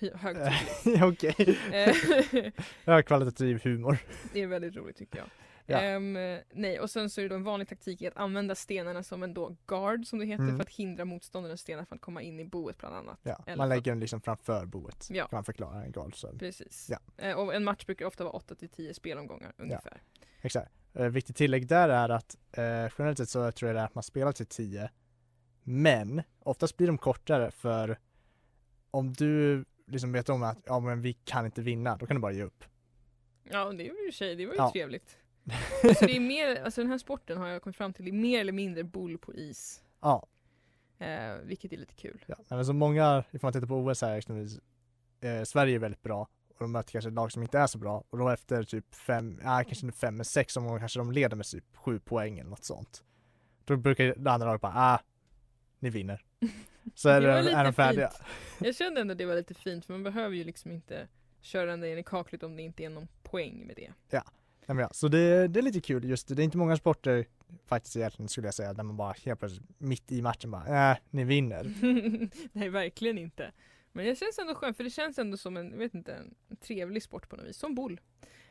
hö- 0.00 0.16
högtidligt. 0.16 1.02
Okej, 1.02 1.58
Eh, 1.72 1.96
jag 2.84 2.92
har 2.94 3.02
kvalitativ 3.02 3.60
humor. 3.64 3.98
det 4.32 4.42
är 4.42 4.46
väldigt 4.46 4.76
roligt 4.76 4.96
tycker 4.96 5.18
jag. 5.18 5.26
Ja. 5.66 5.80
Ehm, 5.80 6.12
nej, 6.52 6.80
och 6.80 6.90
sen 6.90 7.10
så 7.10 7.20
är 7.20 7.22
det 7.22 7.28
då 7.28 7.34
en 7.34 7.42
vanlig 7.44 7.68
taktik 7.68 8.02
i 8.02 8.06
att 8.06 8.16
använda 8.16 8.54
stenarna 8.54 9.02
som 9.02 9.22
en 9.22 9.34
då 9.34 9.56
guard 9.66 10.06
som 10.06 10.18
det 10.18 10.24
heter 10.26 10.42
Mm. 10.44 10.56
för 10.56 10.62
att 10.62 10.70
hindra 10.70 11.04
motståndarens 11.04 11.60
stenar 11.60 11.84
från 11.84 11.96
att 11.96 12.02
komma 12.02 12.22
in 12.22 12.40
i 12.40 12.44
boet 12.44 12.78
bland 12.78 12.94
annat. 12.96 13.18
Ja, 13.22 13.42
Eller 13.46 13.56
man 13.56 13.68
lägger 13.68 13.92
den 13.92 14.00
liksom 14.00 14.20
framför 14.20 14.66
boet. 14.66 15.06
Ja. 15.10 15.26
Kan 15.28 15.36
man 15.36 15.44
förklara 15.44 15.84
en 15.84 15.92
gal 15.92 16.12
så. 16.12 16.38
Precis. 16.38 16.90
Ja. 16.90 16.98
Eh, 17.24 17.34
och 17.36 17.54
en 17.54 17.64
match 17.64 17.86
brukar 17.86 18.06
ofta 18.06 18.24
vara 18.24 18.32
8 18.34 18.54
till 18.54 18.68
10 18.68 18.94
spelomgångar 18.94 19.52
ungefär. 19.56 20.02
Exakt. 20.42 20.72
Eh, 20.94 21.06
viktigt 21.08 21.36
tillägg 21.36 21.66
där 21.66 21.88
är 21.88 22.08
att 22.08 22.36
eh, 22.52 22.62
generellt 22.98 23.18
sett 23.18 23.28
så 23.28 23.52
tror 23.52 23.68
jag 23.68 23.76
det 23.76 23.80
är 23.80 23.84
att 23.84 23.94
man 23.94 24.04
spelar 24.04 24.32
till 24.32 24.46
10. 24.46 24.90
Men 25.62 26.22
oftast 26.38 26.76
blir 26.76 26.86
de 26.86 26.98
kortare 26.98 27.50
för 27.50 27.98
om 28.90 29.12
du 29.12 29.64
liksom 29.86 30.12
vet 30.12 30.28
om 30.28 30.42
att 30.42 30.58
ja 30.66 30.80
men 30.80 31.00
vi 31.02 31.12
kan 31.12 31.44
inte 31.46 31.62
vinna, 31.62 31.96
då 31.96 32.06
kan 32.06 32.16
du 32.16 32.20
bara 32.20 32.32
ge 32.32 32.42
upp. 32.42 32.64
Ja, 33.44 33.58
det 33.58 33.64
var 33.64 33.72
ju 33.82 33.88
i 33.88 33.90
och 33.90 33.96
för 33.96 34.12
sig, 34.12 34.34
det 34.36 34.46
var 34.46 34.52
ju 34.52 34.58
Ja. 34.58 34.70
trevligt. 34.72 35.16
Så 35.98 36.06
det 36.06 36.16
är 36.16 36.20
mer, 36.28 36.62
alltså 36.64 36.80
den 36.80 36.90
här 36.90 36.98
sporten 36.98 37.38
har 37.38 37.48
jag 37.48 37.62
kommit 37.62 37.76
fram 37.76 37.92
till, 37.92 38.04
det 38.04 38.10
är 38.10 38.12
mer 38.12 38.40
eller 38.40 38.52
mindre 38.52 38.84
boll 38.84 39.18
på 39.18 39.34
is. 39.34 39.82
Ja, 40.00 40.26
Eh, 40.98 41.36
vilket 41.42 41.72
är 41.72 41.76
lite 41.76 41.94
kul. 41.94 42.24
ja. 42.26 42.36
men 42.48 42.66
så 42.66 42.72
många, 42.72 43.24
ifall 43.32 43.40
man 43.42 43.52
tittar 43.52 43.66
på 43.66 43.76
OS 43.76 44.02
här 44.02 44.16
exempelvis, 44.16 44.58
eh, 45.20 45.42
Sverige 45.42 45.74
är 45.74 45.78
väldigt 45.78 46.02
bra 46.02 46.28
och 46.48 46.56
de 46.58 46.72
möter 46.72 46.92
kanske 46.92 47.08
ett 47.08 47.14
lag 47.14 47.32
som 47.32 47.42
inte 47.42 47.58
är 47.58 47.66
så 47.66 47.78
bra 47.78 48.04
och 48.10 48.18
då 48.18 48.28
efter 48.28 48.62
typ 48.62 48.94
fem, 48.94 49.40
ja 49.44 49.64
kanske 49.66 49.92
fem 49.92 50.16
men 50.16 50.24
sex 50.24 50.56
omgångar 50.56 50.78
kanske 50.78 50.98
de 50.98 51.12
leder 51.12 51.36
med 51.36 51.46
typ 51.46 51.76
sju 51.76 51.98
poäng 51.98 52.38
eller 52.38 52.50
något 52.50 52.64
sånt. 52.64 53.04
Då 53.64 53.76
brukar 53.76 54.14
det 54.16 54.30
andra 54.30 54.46
laget 54.46 54.60
bara, 54.60 54.72
ah, 54.76 55.00
ni 55.78 55.90
vinner. 55.90 56.24
Så 56.94 57.08
är, 57.08 57.20
Det 57.20 57.50
är 57.50 57.64
de 57.64 57.72
färdiga. 57.72 58.10
Jag 58.60 58.76
kände 58.76 59.00
ändå 59.00 59.14
det 59.14 59.26
var 59.26 59.34
lite 59.34 59.54
fint 59.54 59.84
för 59.84 59.92
man 59.92 60.02
behöver 60.02 60.36
ju 60.36 60.44
liksom 60.44 60.70
inte 60.70 61.08
köra 61.40 61.72
ända 61.72 61.88
in 61.88 61.98
i 61.98 62.02
kaklet 62.02 62.42
om 62.42 62.56
det 62.56 62.62
inte 62.62 62.84
är 62.84 62.90
någon 62.90 63.08
poäng 63.22 63.66
med 63.66 63.76
det. 63.76 63.92
Nej, 64.10 64.22
men 64.66 64.78
ja, 64.78 64.88
så 64.92 65.08
det, 65.08 65.48
det 65.48 65.60
är 65.60 65.62
lite 65.62 65.80
kul 65.80 66.04
just 66.04 66.28
det. 66.28 66.34
Det 66.34 66.42
är 66.42 66.44
inte 66.44 66.58
många 66.58 66.76
sporter 66.76 67.26
faktiskt 67.66 67.96
egentligen 67.96 68.28
skulle 68.28 68.46
jag 68.46 68.54
säga 68.54 68.72
där 68.72 68.82
man 68.82 68.96
bara 68.96 69.14
helt 69.24 69.40
plötsligt 69.40 69.68
mitt 69.78 70.12
i 70.12 70.22
matchen 70.22 70.50
bara, 70.50 70.90
äh, 70.90 70.96
ni 71.10 71.24
vinner. 71.24 71.72
Nej 72.52 72.68
verkligen 72.68 73.18
inte. 73.18 73.52
Men 73.92 74.06
det 74.06 74.16
känns 74.16 74.38
ändå 74.38 74.54
skönt 74.54 74.76
för 74.76 74.84
det 74.84 74.90
känns 74.90 75.18
ändå 75.18 75.36
som 75.36 75.56
en, 75.56 75.78
vet 75.78 75.94
inte, 75.94 76.14
en 76.14 76.56
trevlig 76.56 77.02
sport 77.02 77.28
på 77.28 77.36
något 77.36 77.46
vis. 77.46 77.56
Som 77.58 77.74
boll. 77.74 78.00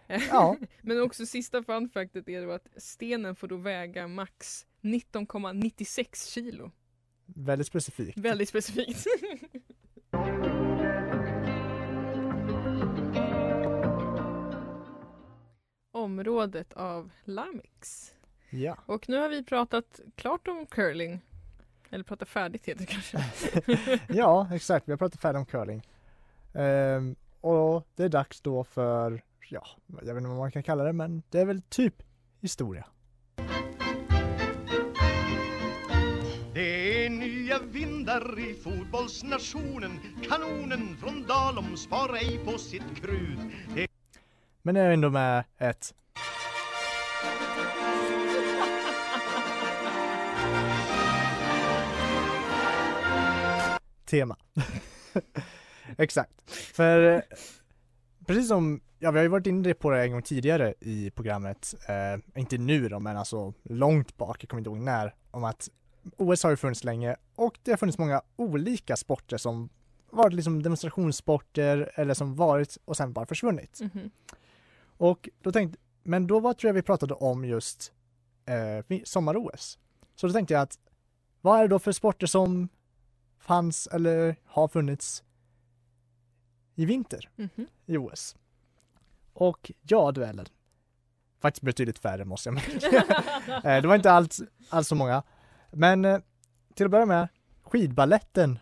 Ja. 0.08 0.58
Men 0.82 1.02
också 1.02 1.26
sista 1.26 1.64
fun 1.64 1.90
factet 1.90 2.30
är 2.30 2.46
då 2.46 2.52
att 2.52 2.68
stenen 2.78 3.36
får 3.36 3.48
då 3.48 3.58
väga 3.58 4.08
max 4.08 4.66
19,96 4.82 6.34
kilo. 6.34 6.72
Väldigt 7.26 7.68
specifikt. 7.68 8.18
Väldigt 8.18 8.50
specifikt. 8.50 9.06
Området 16.04 16.74
av 16.74 17.12
Lamix. 17.24 18.12
Ja. 18.50 18.78
Och 18.86 19.10
nu 19.10 19.18
har 19.18 19.30
vi 19.30 19.44
pratat 19.44 20.00
klart 20.16 20.48
om 20.48 20.66
curling. 20.66 21.22
Eller 21.90 22.04
pratat 22.04 22.30
färdigt 22.30 22.66
heter 22.66 22.80
det 22.80 22.86
kanske. 22.86 24.00
ja, 24.14 24.48
exakt. 24.52 24.88
Vi 24.88 24.92
har 24.92 24.98
pratat 24.98 25.22
färdigt 25.22 25.38
om 25.40 25.46
curling. 25.46 25.88
Ehm, 26.54 27.16
och 27.42 27.88
det 27.96 28.04
är 28.04 28.10
dags 28.10 28.42
då 28.42 28.64
för, 28.64 29.22
ja, 29.50 29.68
jag 29.88 30.14
vet 30.14 30.18
inte 30.18 30.28
vad 30.28 30.38
man 30.38 30.52
kan 30.52 30.64
kalla 30.64 30.84
det, 30.84 30.94
men 30.94 31.24
det 31.30 31.40
är 31.40 31.46
väl 31.46 31.62
typ 31.62 32.04
historia. 32.42 32.86
Det 36.54 37.06
är 37.06 37.10
nya 37.10 37.60
vindar 37.60 38.40
i 38.40 38.54
fotbollsnationen 38.54 40.00
Kanonen 40.30 40.98
från 40.98 41.24
Dalom 41.28 41.78
spar 41.78 42.16
ej 42.16 42.40
på 42.46 42.58
sitt 42.58 42.96
krut 42.96 43.40
Det 43.76 43.88
men 44.66 44.76
är 44.76 44.90
ändå 44.92 45.10
med 45.10 45.44
ett 45.58 45.94
tema. 54.06 54.38
Exakt. 55.98 56.52
För 56.52 57.16
eh, 57.16 57.22
precis 58.28 58.48
som, 58.48 58.82
ja 59.00 59.12
vi 59.12 59.18
har 59.18 59.24
ju 59.24 59.30
varit 59.30 59.48
inne 59.48 59.74
på 59.74 59.90
det 59.90 60.04
en 60.04 60.12
gång 60.12 60.22
tidigare 60.22 60.74
i 60.80 61.12
programmet, 61.12 61.74
eh, 61.88 62.40
inte 62.42 62.58
nu 62.58 62.90
då 62.90 63.00
men 63.00 63.18
alltså 63.18 63.54
långt 63.64 64.18
bak, 64.18 64.44
jag 64.44 64.50
kommer 64.50 64.60
inte 64.60 64.70
ihåg 64.70 64.80
när, 64.80 65.16
om 65.32 65.44
att 65.44 65.70
OS 66.18 66.44
har 66.44 66.50
ju 66.50 66.58
funnits 66.58 66.84
länge 66.84 67.16
och 67.36 67.60
det 67.64 67.72
har 67.72 67.78
funnits 67.78 67.98
många 67.98 68.22
olika 68.36 68.96
sporter 68.96 69.38
som 69.38 69.70
varit 70.12 70.34
liksom 70.34 70.64
demonstrationssporter 70.64 71.92
eller 71.96 72.14
som 72.14 72.36
varit 72.36 72.78
och 72.86 72.98
sen 72.98 73.14
bara 73.14 73.26
försvunnit. 73.26 73.80
Mhm. 73.82 74.12
Och 74.98 75.30
då 75.42 75.52
tänkte, 75.52 75.80
men 76.04 76.28
då 76.28 76.40
var 76.40 76.54
tror 76.54 76.70
jag 76.70 76.74
vi 76.74 76.82
pratade 76.82 77.14
om 77.14 77.46
just 77.46 77.94
eh, 78.46 78.98
sommar-OS. 79.04 79.80
Så 80.16 80.28
då 80.28 80.34
tänkte 80.34 80.54
jag 80.54 80.62
att 80.62 80.80
vad 81.42 81.58
är 81.60 81.62
det 81.62 81.68
då 81.68 81.80
för 81.80 81.92
sporter 81.92 82.28
som 82.28 82.70
fanns 83.40 83.88
eller 83.88 84.36
har 84.46 84.68
funnits 84.68 85.24
i 86.76 86.86
vinter 86.86 87.30
Mhm. 87.36 87.68
i 87.86 87.98
OS? 87.98 88.36
Och 89.34 89.72
ja, 89.82 90.12
dueller. 90.12 90.48
Faktiskt 91.42 91.64
betydligt 91.64 92.00
färre 92.00 92.26
måste 92.26 92.50
jag 92.50 92.54
medge. 92.54 93.04
Eh, 93.64 93.82
Det 93.82 93.88
var 93.88 93.96
inte 93.96 94.12
alls, 94.12 94.42
alls 94.70 94.88
så 94.88 94.96
många. 94.96 95.24
Men 95.72 96.06
eh, 96.06 96.20
till 96.76 96.86
att 96.86 96.92
börja 96.92 97.06
med, 97.06 97.28
skidballetten 97.64 98.60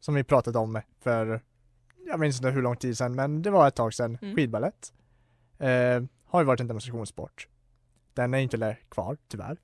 som 0.00 0.14
vi 0.14 0.24
pratade 0.24 0.58
om 0.58 0.80
för, 1.00 1.40
jag 2.06 2.20
minns 2.20 2.36
inte 2.36 2.50
hur 2.50 2.62
lång 2.62 2.76
tid 2.76 2.98
sedan, 2.98 3.14
men 3.14 3.42
det 3.42 3.50
var 3.50 3.68
ett 3.68 3.74
tag 3.74 3.94
sedan, 3.94 4.18
Mm. 4.22 4.36
skidballett. 4.36 4.92
Eh, 5.60 6.02
har 6.26 6.40
ju 6.40 6.46
varit 6.46 6.60
en 6.60 6.66
demonstrationssport. 6.68 7.48
Den 8.14 8.34
är 8.34 8.38
inte 8.38 8.76
kvar, 8.88 9.16
tyvärr. 9.28 9.56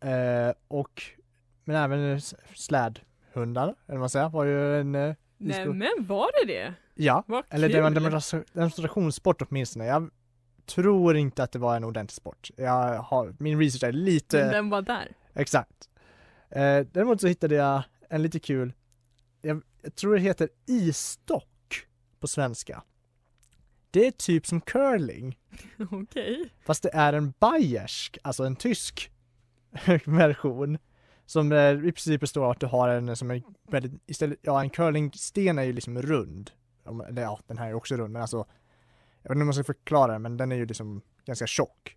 Eh, 0.00 0.54
och, 0.68 1.02
men 1.64 1.76
även 1.76 2.20
slädhundar, 2.54 3.64
eller 3.64 3.74
vad 3.86 3.98
man 3.98 4.10
säger, 4.10 4.28
var 4.28 4.44
ju 4.44 4.80
en 4.80 4.94
eh, 4.94 5.14
Nej 5.38 5.66
men 5.66 6.06
var 6.06 6.46
det 6.46 6.52
det? 6.52 6.74
Ja, 6.94 7.24
Vad 7.26 7.44
eller 7.50 7.68
det 7.68 7.80
var 7.80 7.86
en 7.86 7.94
demonstra- 7.96 8.44
demonstrationssport 8.52 9.42
åtminstone. 9.42 9.84
Jag 9.86 10.10
tror 10.66 11.16
inte 11.16 11.42
att 11.42 11.52
det 11.52 11.58
var 11.58 11.76
en 11.76 11.84
ordentlig 11.84 12.14
sport. 12.16 12.50
Jag 12.56 12.98
har, 12.98 13.34
min 13.38 13.58
research 13.60 13.84
är 13.84 13.92
lite 13.92 14.38
Men 14.38 14.52
den 14.52 14.70
var 14.70 14.82
där. 14.82 15.12
Exakt. 15.34 15.88
Eh, 16.50 16.80
däremot 16.92 17.20
så 17.20 17.26
hittade 17.26 17.54
jag 17.54 17.82
en 18.08 18.22
lite 18.22 18.38
kul, 18.40 18.72
jag, 19.42 19.62
jag 19.82 19.94
tror 19.94 20.14
det 20.14 20.20
heter 20.20 20.48
isstock 20.66 21.86
på 22.20 22.28
svenska. 22.28 22.82
Det 23.90 24.06
är 24.06 24.10
typ 24.10 24.46
som 24.46 24.60
curling, 24.60 25.38
Okej. 25.90 26.50
fast 26.60 26.82
det 26.82 26.90
är 26.94 27.12
en 27.12 27.32
bayersk, 27.40 28.18
alltså 28.22 28.44
en 28.44 28.56
tysk 28.56 29.10
version. 30.04 30.78
Som 31.26 31.52
eh, 31.52 31.72
i 31.72 31.92
princip 31.92 32.20
består 32.20 32.44
av 32.44 32.50
att 32.50 32.60
du 32.60 32.66
har 32.66 32.88
en 32.88 33.16
som 33.16 33.30
är 33.30 33.42
väldigt, 33.70 33.92
istället, 34.06 34.38
ja 34.42 34.60
en 34.60 34.70
curlingsten 34.70 35.58
är 35.58 35.62
ju 35.62 35.72
liksom 35.72 36.02
rund. 36.02 36.50
Eller 37.08 37.22
ja, 37.22 37.40
den 37.46 37.58
här 37.58 37.68
är 37.68 37.74
också 37.74 37.96
rund 37.96 38.12
men 38.12 38.22
alltså, 38.22 38.36
jag 39.22 39.28
vet 39.30 39.36
inte 39.36 39.42
om 39.42 39.48
jag 39.48 39.54
ska 39.54 39.64
förklara 39.64 40.12
den 40.12 40.22
men 40.22 40.36
den 40.36 40.52
är 40.52 40.56
ju 40.56 40.66
liksom 40.66 41.02
ganska 41.24 41.46
tjock. 41.46 41.96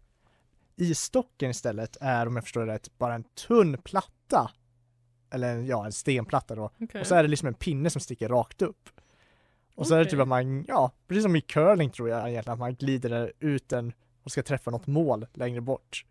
Isstocken 0.75 1.49
istället 1.49 1.97
är, 2.01 2.27
om 2.27 2.35
jag 2.35 2.43
förstår 2.43 2.65
det 2.65 2.73
rätt, 2.73 2.97
bara 2.97 3.13
en 3.13 3.23
tunn 3.23 3.77
platta. 3.77 4.51
Eller 5.31 5.61
ja, 5.61 5.85
en 5.85 5.91
stenplatta 5.91 6.55
då. 6.55 6.71
Okej. 6.79 7.01
Och 7.01 7.07
så 7.07 7.15
är 7.15 7.23
det 7.23 7.29
liksom 7.29 7.47
en 7.47 7.53
pinne 7.53 7.89
som 7.89 8.01
sticker 8.01 8.29
rakt 8.29 8.61
upp. 8.61 8.89
Och 9.75 9.87
så 9.87 9.95
är 9.95 9.99
det 9.99 10.05
typ 10.05 10.19
att 10.19 10.27
man, 10.27 10.65
ja, 10.67 10.91
precis 11.07 11.23
som 11.23 11.35
i 11.35 11.41
curling 11.41 11.89
tror 11.89 12.09
jag 12.09 12.29
egentligen, 12.29 12.53
att 12.53 12.59
man 12.59 12.75
glider 12.75 13.31
ut 13.39 13.69
den 13.69 13.93
och 14.23 14.31
ska 14.31 14.43
träffa 14.43 14.71
något 14.71 14.87
mål 14.87 15.25
längre 15.33 15.61
bort. 15.61 16.05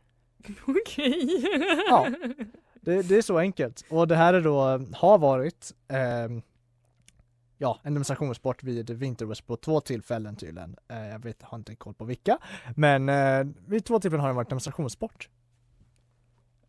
Okej. 0.66 1.44
Ja. 1.88 2.08
Det, 2.80 3.02
det 3.02 3.16
är 3.16 3.22
så 3.22 3.38
enkelt. 3.38 3.84
Och 3.88 4.08
det 4.08 4.16
här 4.16 4.34
är 4.34 4.40
då, 4.40 4.60
har 4.96 5.18
varit, 5.18 5.74
ehm, 5.88 6.42
ja, 7.58 7.80
en 7.82 7.94
demonstrationssport 7.94 8.62
vid 8.62 8.90
vinter-OS 8.90 9.40
på 9.40 9.56
två 9.56 9.80
tillfällen 9.80 10.36
tydligen. 10.36 10.76
Eh, 10.88 11.08
jag 11.08 11.22
vet, 11.22 11.42
har 11.42 11.58
inte 11.58 11.74
koll 11.74 11.94
på 11.94 12.04
vilka. 12.04 12.38
Men 12.76 13.08
eh, 13.08 13.46
vid 13.66 13.84
två 13.84 14.00
tillfällen 14.00 14.20
har 14.20 14.28
den 14.28 14.36
varit 14.36 14.48
demonstrationssport. 14.48 15.28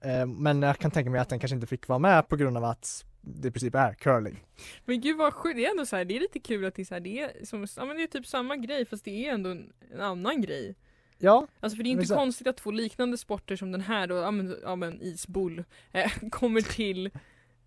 Eh, 0.01 0.25
men 0.25 0.61
jag 0.61 0.77
kan 0.77 0.91
tänka 0.91 1.09
mig 1.09 1.21
att 1.21 1.29
den 1.29 1.39
kanske 1.39 1.55
inte 1.55 1.67
fick 1.67 1.87
vara 1.87 1.99
med 1.99 2.27
på 2.27 2.35
grund 2.35 2.57
av 2.57 2.63
att 2.63 3.05
det 3.25 3.47
i 3.47 3.51
princip 3.51 3.75
är 3.75 3.93
curling. 3.93 4.45
Men 4.85 5.01
gud 5.01 5.17
vad 5.17 5.33
sjukt, 5.33 5.55
det 5.57 5.65
är 5.65 5.71
ändå 5.71 5.85
så 5.85 5.95
här, 5.95 6.05
det 6.05 6.15
är 6.15 6.19
lite 6.19 6.39
kul 6.39 6.65
att 6.65 6.75
det 6.75 6.81
är 6.81 6.85
så 6.85 6.93
här, 6.95 7.01
det 7.01 7.19
är 7.19 7.45
som, 7.45 7.67
ja 7.77 7.85
men 7.85 7.97
det 7.97 8.03
är 8.03 8.07
typ 8.07 8.27
samma 8.27 8.55
grej 8.55 8.85
fast 8.85 9.05
det 9.05 9.27
är 9.27 9.33
ändå 9.33 9.49
en, 9.49 9.73
en 9.93 10.01
annan 10.01 10.41
grej. 10.41 10.75
Ja, 11.17 11.47
Alltså 11.59 11.75
för 11.75 11.83
det 11.83 11.89
är 11.89 11.91
inte 11.91 12.13
konstigt 12.13 12.47
att 12.47 12.57
två 12.57 12.71
liknande 12.71 13.17
sporter 13.17 13.55
som 13.55 13.71
den 13.71 13.81
här 13.81 14.07
då, 14.07 14.15
ja 14.15 14.31
men, 14.31 14.57
ja, 14.63 14.75
men 14.75 15.01
isboll, 15.01 15.63
eh, 15.91 16.11
kommer 16.31 16.61
till 16.61 17.11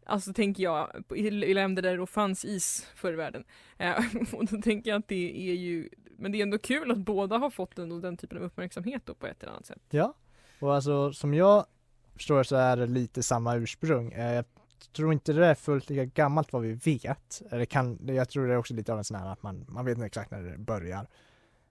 Alltså 0.08 0.32
tänker 0.32 0.62
jag, 0.62 1.04
i 1.14 1.26
i 1.28 1.54
länder 1.54 1.82
där 1.82 1.90
det 1.90 1.96
då 1.96 2.06
fanns 2.06 2.44
is 2.44 2.86
förr 2.94 3.12
i 3.12 3.16
världen. 3.16 3.44
Eh, 3.78 3.98
och 4.32 4.46
då 4.46 4.62
tänker 4.62 4.90
jag 4.90 4.98
att 4.98 5.08
det 5.08 5.50
är 5.50 5.54
ju, 5.54 5.88
men 6.18 6.32
det 6.32 6.38
är 6.38 6.42
ändå 6.42 6.58
kul 6.58 6.90
att 6.90 6.98
båda 6.98 7.38
har 7.38 7.50
fått 7.50 7.78
ändå 7.78 7.98
den 8.00 8.16
typen 8.16 8.38
av 8.38 8.44
uppmärksamhet 8.44 9.02
då 9.04 9.14
på 9.14 9.26
ett 9.26 9.42
eller 9.42 9.52
annat 9.52 9.66
sätt. 9.66 9.82
Ja, 9.90 10.14
och 10.60 10.74
alltså 10.74 11.12
som 11.12 11.34
jag 11.34 11.66
förstår 12.14 12.42
så 12.42 12.56
är 12.56 12.76
det 12.76 12.86
lite 12.86 13.22
samma 13.22 13.56
ursprung. 13.56 14.12
Eh, 14.12 14.32
Jag 14.34 14.44
tror 14.92 15.12
inte 15.12 15.32
det 15.32 15.46
är 15.46 15.54
fullt 15.54 15.90
lika 15.90 16.04
gammalt 16.04 16.52
vad 16.52 16.62
vi 16.62 16.72
vet. 16.72 17.42
Eller 17.50 17.64
kan, 17.64 17.98
jag 18.02 18.28
tror 18.28 18.46
det 18.46 18.52
är 18.52 18.58
också 18.58 18.74
lite 18.74 18.92
av 18.92 18.98
en 18.98 19.04
sån 19.04 19.16
här 19.16 19.32
att 19.32 19.42
man, 19.42 19.64
man 19.68 19.84
vet 19.84 19.94
inte 19.94 20.06
exakt 20.06 20.30
när 20.30 20.42
det 20.42 20.58
börjar. 20.58 21.08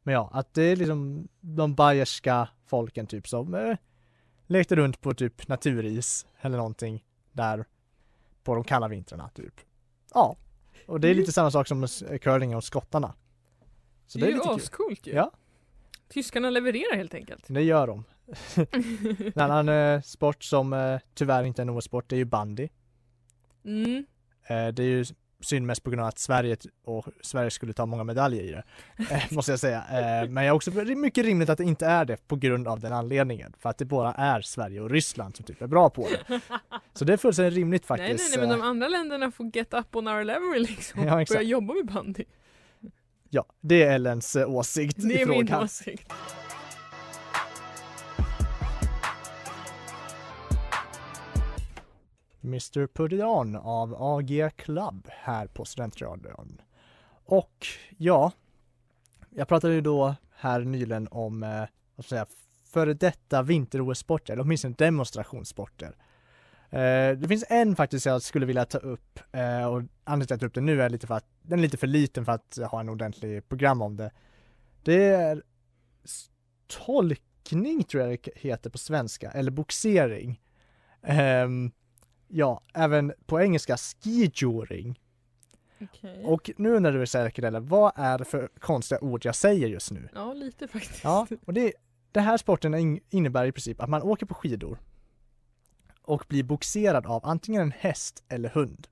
Men 0.03 0.13
ja, 0.13 0.29
att 0.33 0.53
det 0.53 0.63
är 0.63 0.75
liksom 0.75 1.27
de 1.41 1.75
bayerska 1.75 2.49
folken 2.65 3.07
typ 3.07 3.27
som 3.27 3.53
eh, 3.53 3.77
lekte 4.47 4.75
runt 4.75 5.01
på 5.01 5.13
typ 5.13 5.47
naturis 5.47 6.25
eller 6.41 6.57
någonting 6.57 7.03
där 7.31 7.65
på 8.43 8.55
de 8.55 8.63
kalla 8.63 8.87
vintrarna 8.87 9.29
typ. 9.29 9.53
Ja, 10.13 10.35
och 10.87 10.99
det 10.99 11.07
är 11.07 11.15
lite 11.15 11.31
samma 11.31 11.51
sak 11.51 11.67
som 11.67 11.87
curling 12.21 12.55
och 12.55 12.63
skottarna. 12.63 13.13
Så 14.07 14.19
det 14.19 14.25
är, 14.25 14.29
ju 14.29 14.35
lite 14.35 14.47
kul. 14.47 14.55
ascoolt 14.55 15.07
ju. 15.07 15.11
Ja. 15.11 15.31
Tyskarna 16.09 16.49
levererar 16.49 16.97
helt 16.97 17.13
enkelt. 17.13 17.45
Det 17.47 17.61
gör 17.61 17.87
de. 17.87 18.03
En 19.35 19.51
annan 19.51 19.69
eh, 19.69 20.01
sport 20.01 20.43
som 20.43 20.73
eh, 20.73 20.99
tyvärr 21.13 21.43
inte 21.43 21.61
är 21.61 21.63
en 21.63 21.69
OS-sport, 21.69 22.09
det 22.09 22.15
är 22.15 22.17
ju 22.17 22.25
bandy. 22.25 22.69
Mm. 23.65 24.05
Eh, 24.47 24.67
det 24.67 24.83
är 24.83 24.87
ju 24.87 25.05
synd 25.39 25.65
mest 25.65 25.83
på 25.83 25.89
grund 25.89 26.01
av 26.01 26.07
att 26.07 26.19
Sverige 26.19 26.57
och 26.83 27.07
Sverige 27.21 27.51
skulle 27.51 27.73
ta 27.73 27.85
många 27.85 28.03
medaljer 28.03 28.43
i 28.43 28.51
det, 28.51 28.63
eh, 29.13 29.23
måste 29.31 29.51
jag 29.51 29.59
säga. 29.59 29.77
Eh, 29.77 30.29
men 30.29 30.43
jag 30.43 30.51
är 30.51 30.55
också 30.55 30.71
mycket 30.71 31.25
rimligt 31.25 31.49
att 31.49 31.57
det 31.57 31.63
inte 31.63 31.85
är 31.85 32.05
det 32.05 32.27
på 32.27 32.35
grund 32.35 32.67
av 32.67 32.79
den 32.79 32.93
anledningen. 32.93 33.53
För 33.59 33.69
att 33.69 33.77
det 33.77 33.85
bara 33.85 34.13
är 34.13 34.41
Sverige 34.41 34.81
och 34.81 34.89
Ryssland 34.89 35.35
som 35.35 35.45
typ 35.45 35.61
är 35.61 35.67
bra 35.67 35.89
på 35.89 36.07
det. 36.27 36.41
Så 36.93 37.05
det 37.05 37.13
är 37.13 37.17
fullständigt 37.17 37.53
rimligt 37.53 37.89
Nej 37.89 37.99
faktiskt. 37.99 38.31
nej 38.31 38.39
nej 38.39 38.47
men 38.47 38.57
eh, 38.57 38.63
de 38.63 38.69
andra 38.69 38.87
länderna 38.87 39.31
får 39.31 39.51
get 39.53 39.73
up 39.73 39.95
on 39.95 40.07
our 40.07 40.23
level 40.23 40.61
liksom. 40.61 41.03
Ja, 41.03 41.21
exakt. 41.21 41.37
Börja 41.37 41.49
jobba 41.49 41.73
med 41.73 41.85
bandy. 41.85 42.23
Ja, 43.29 43.45
det 43.61 43.83
är 43.83 43.91
Ellens 43.91 44.35
åsikt 44.35 44.97
Det 44.97 45.13
i 45.13 45.21
är 45.21 45.25
min 45.25 45.47
frågan. 45.47 45.67
Mr 52.45 52.87
Put 52.87 53.11
It 53.11 53.23
On 53.23 53.55
av 53.55 53.95
AG 53.99 54.49
Club 54.55 55.07
här 55.11 55.47
på 55.47 55.65
Studentradion. 55.65 56.61
Och 57.25 57.67
ja, 57.97 58.31
jag 59.29 59.47
pratade 59.47 59.73
ju 59.73 59.81
då 59.81 60.15
här 60.35 60.59
nyligen 60.59 61.07
om, 61.11 61.43
eh, 61.43 61.49
vad 61.95 62.05
ska 62.05 62.15
jag 62.15 62.27
säga, 62.27 62.37
före 62.65 62.93
detta 62.93 63.41
vinter-OS-sporter, 63.41 64.33
eller 64.33 64.43
åtminstone 64.43 64.75
demonstrationssporter. 64.77 65.95
Eh, 66.69 67.17
det 67.17 67.27
finns 67.27 67.45
en 67.49 67.75
faktiskt 67.75 68.05
jag 68.05 68.21
skulle 68.21 68.45
vilja 68.45 68.65
ta 68.65 68.77
upp 68.77 69.19
eh, 69.31 69.65
och 69.65 69.81
anledningen 70.03 70.07
till 70.07 70.23
att 70.23 70.29
jag 70.29 70.39
tar 70.39 70.47
upp 70.47 70.53
den 70.53 70.65
nu 70.65 70.81
är 70.81 70.89
lite 70.89 71.07
för 71.07 71.15
att 71.15 71.27
den 71.41 71.59
är 71.59 71.63
lite 71.63 71.77
för 71.77 71.87
liten 71.87 72.25
för 72.25 72.31
att 72.31 72.59
ha 72.71 72.79
en 72.79 72.89
ordentlig 72.89 73.49
program 73.49 73.81
om 73.81 73.95
det. 73.95 74.11
Det 74.83 75.05
är 75.05 75.43
tolkning 76.85 77.83
tror 77.83 78.03
jag 78.03 78.19
det 78.23 78.31
heter 78.35 78.69
på 78.69 78.77
svenska, 78.77 79.31
eller 79.31 79.51
boxering. 79.51 80.41
Ehm, 81.01 81.71
ja, 82.35 82.61
även 82.73 83.13
på 83.25 83.41
engelska 83.41 83.77
skijoring. 83.77 84.99
Okej. 85.81 86.23
Och 86.25 86.51
nu 86.57 86.75
undrar 86.75 86.91
du 86.91 87.07
säkert 87.07 87.43
eller 87.45 87.59
vad 87.59 87.91
är 87.95 88.17
det 88.17 88.25
för 88.25 88.49
konstiga 88.59 89.01
ord 89.01 89.25
jag 89.25 89.35
säger 89.35 89.67
just 89.67 89.91
nu? 89.91 90.09
Ja, 90.13 90.33
lite 90.33 90.67
faktiskt. 90.67 91.03
Ja, 91.03 91.27
och 91.45 91.53
det, 91.53 91.73
det 92.11 92.19
här 92.19 92.37
sporten 92.37 92.73
in- 92.75 92.99
innebär 93.09 93.45
i 93.45 93.51
princip 93.51 93.81
att 93.81 93.89
man 93.89 94.01
åker 94.01 94.25
på 94.25 94.33
skidor 94.33 94.79
och 96.01 96.25
blir 96.27 96.43
boxerad 96.43 97.05
av 97.05 97.25
antingen 97.25 97.61
en 97.61 97.71
häst 97.71 98.23
eller 98.27 98.49
hund. 98.49 98.87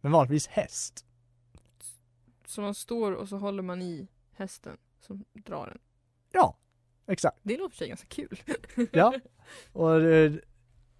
Men 0.00 0.12
vanligtvis 0.12 0.46
häst. 0.46 1.06
Så 2.46 2.60
man 2.60 2.74
står 2.74 3.12
och 3.12 3.28
så 3.28 3.36
håller 3.36 3.62
man 3.62 3.82
i 3.82 4.08
hästen 4.32 4.76
som 5.00 5.24
drar 5.32 5.66
den. 5.66 5.78
Ja, 6.32 6.56
exakt. 7.06 7.38
Det 7.42 7.56
låter 7.56 7.70
för 7.70 7.76
sig 7.78 7.88
ganska 7.88 8.06
kul. 8.08 8.40
Ja, 8.92 9.14
och 9.72 10.00
eh, 10.02 10.32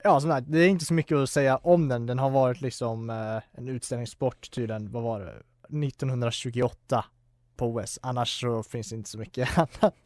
ja, 0.04 0.20
som 0.20 0.30
sagt, 0.30 0.46
det 0.50 0.58
är 0.58 0.68
inte 0.68 0.84
så 0.84 0.94
mycket 0.94 1.16
att 1.16 1.30
säga 1.30 1.56
om 1.56 1.88
den. 1.88 2.06
Den 2.06 2.18
har 2.18 2.30
varit 2.30 2.60
liksom 2.60 3.10
eh, 3.10 3.42
en 3.52 3.68
utställningssport 3.68 4.50
tydligen, 4.50 4.90
vad 4.92 5.02
var 5.02 5.20
det, 5.20 5.42
1928 5.86 7.04
på 7.56 7.66
OS. 7.66 7.98
Annars 8.02 8.40
så 8.40 8.62
finns 8.62 8.88
det 8.90 8.96
inte 8.96 9.10
så 9.10 9.18
mycket 9.18 9.48
annat. 9.58 9.96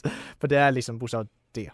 För 0.40 0.48
det 0.48 0.56
är 0.58 0.72
liksom 0.72 0.98
bokstavligt 0.98 1.32
det. 1.52 1.70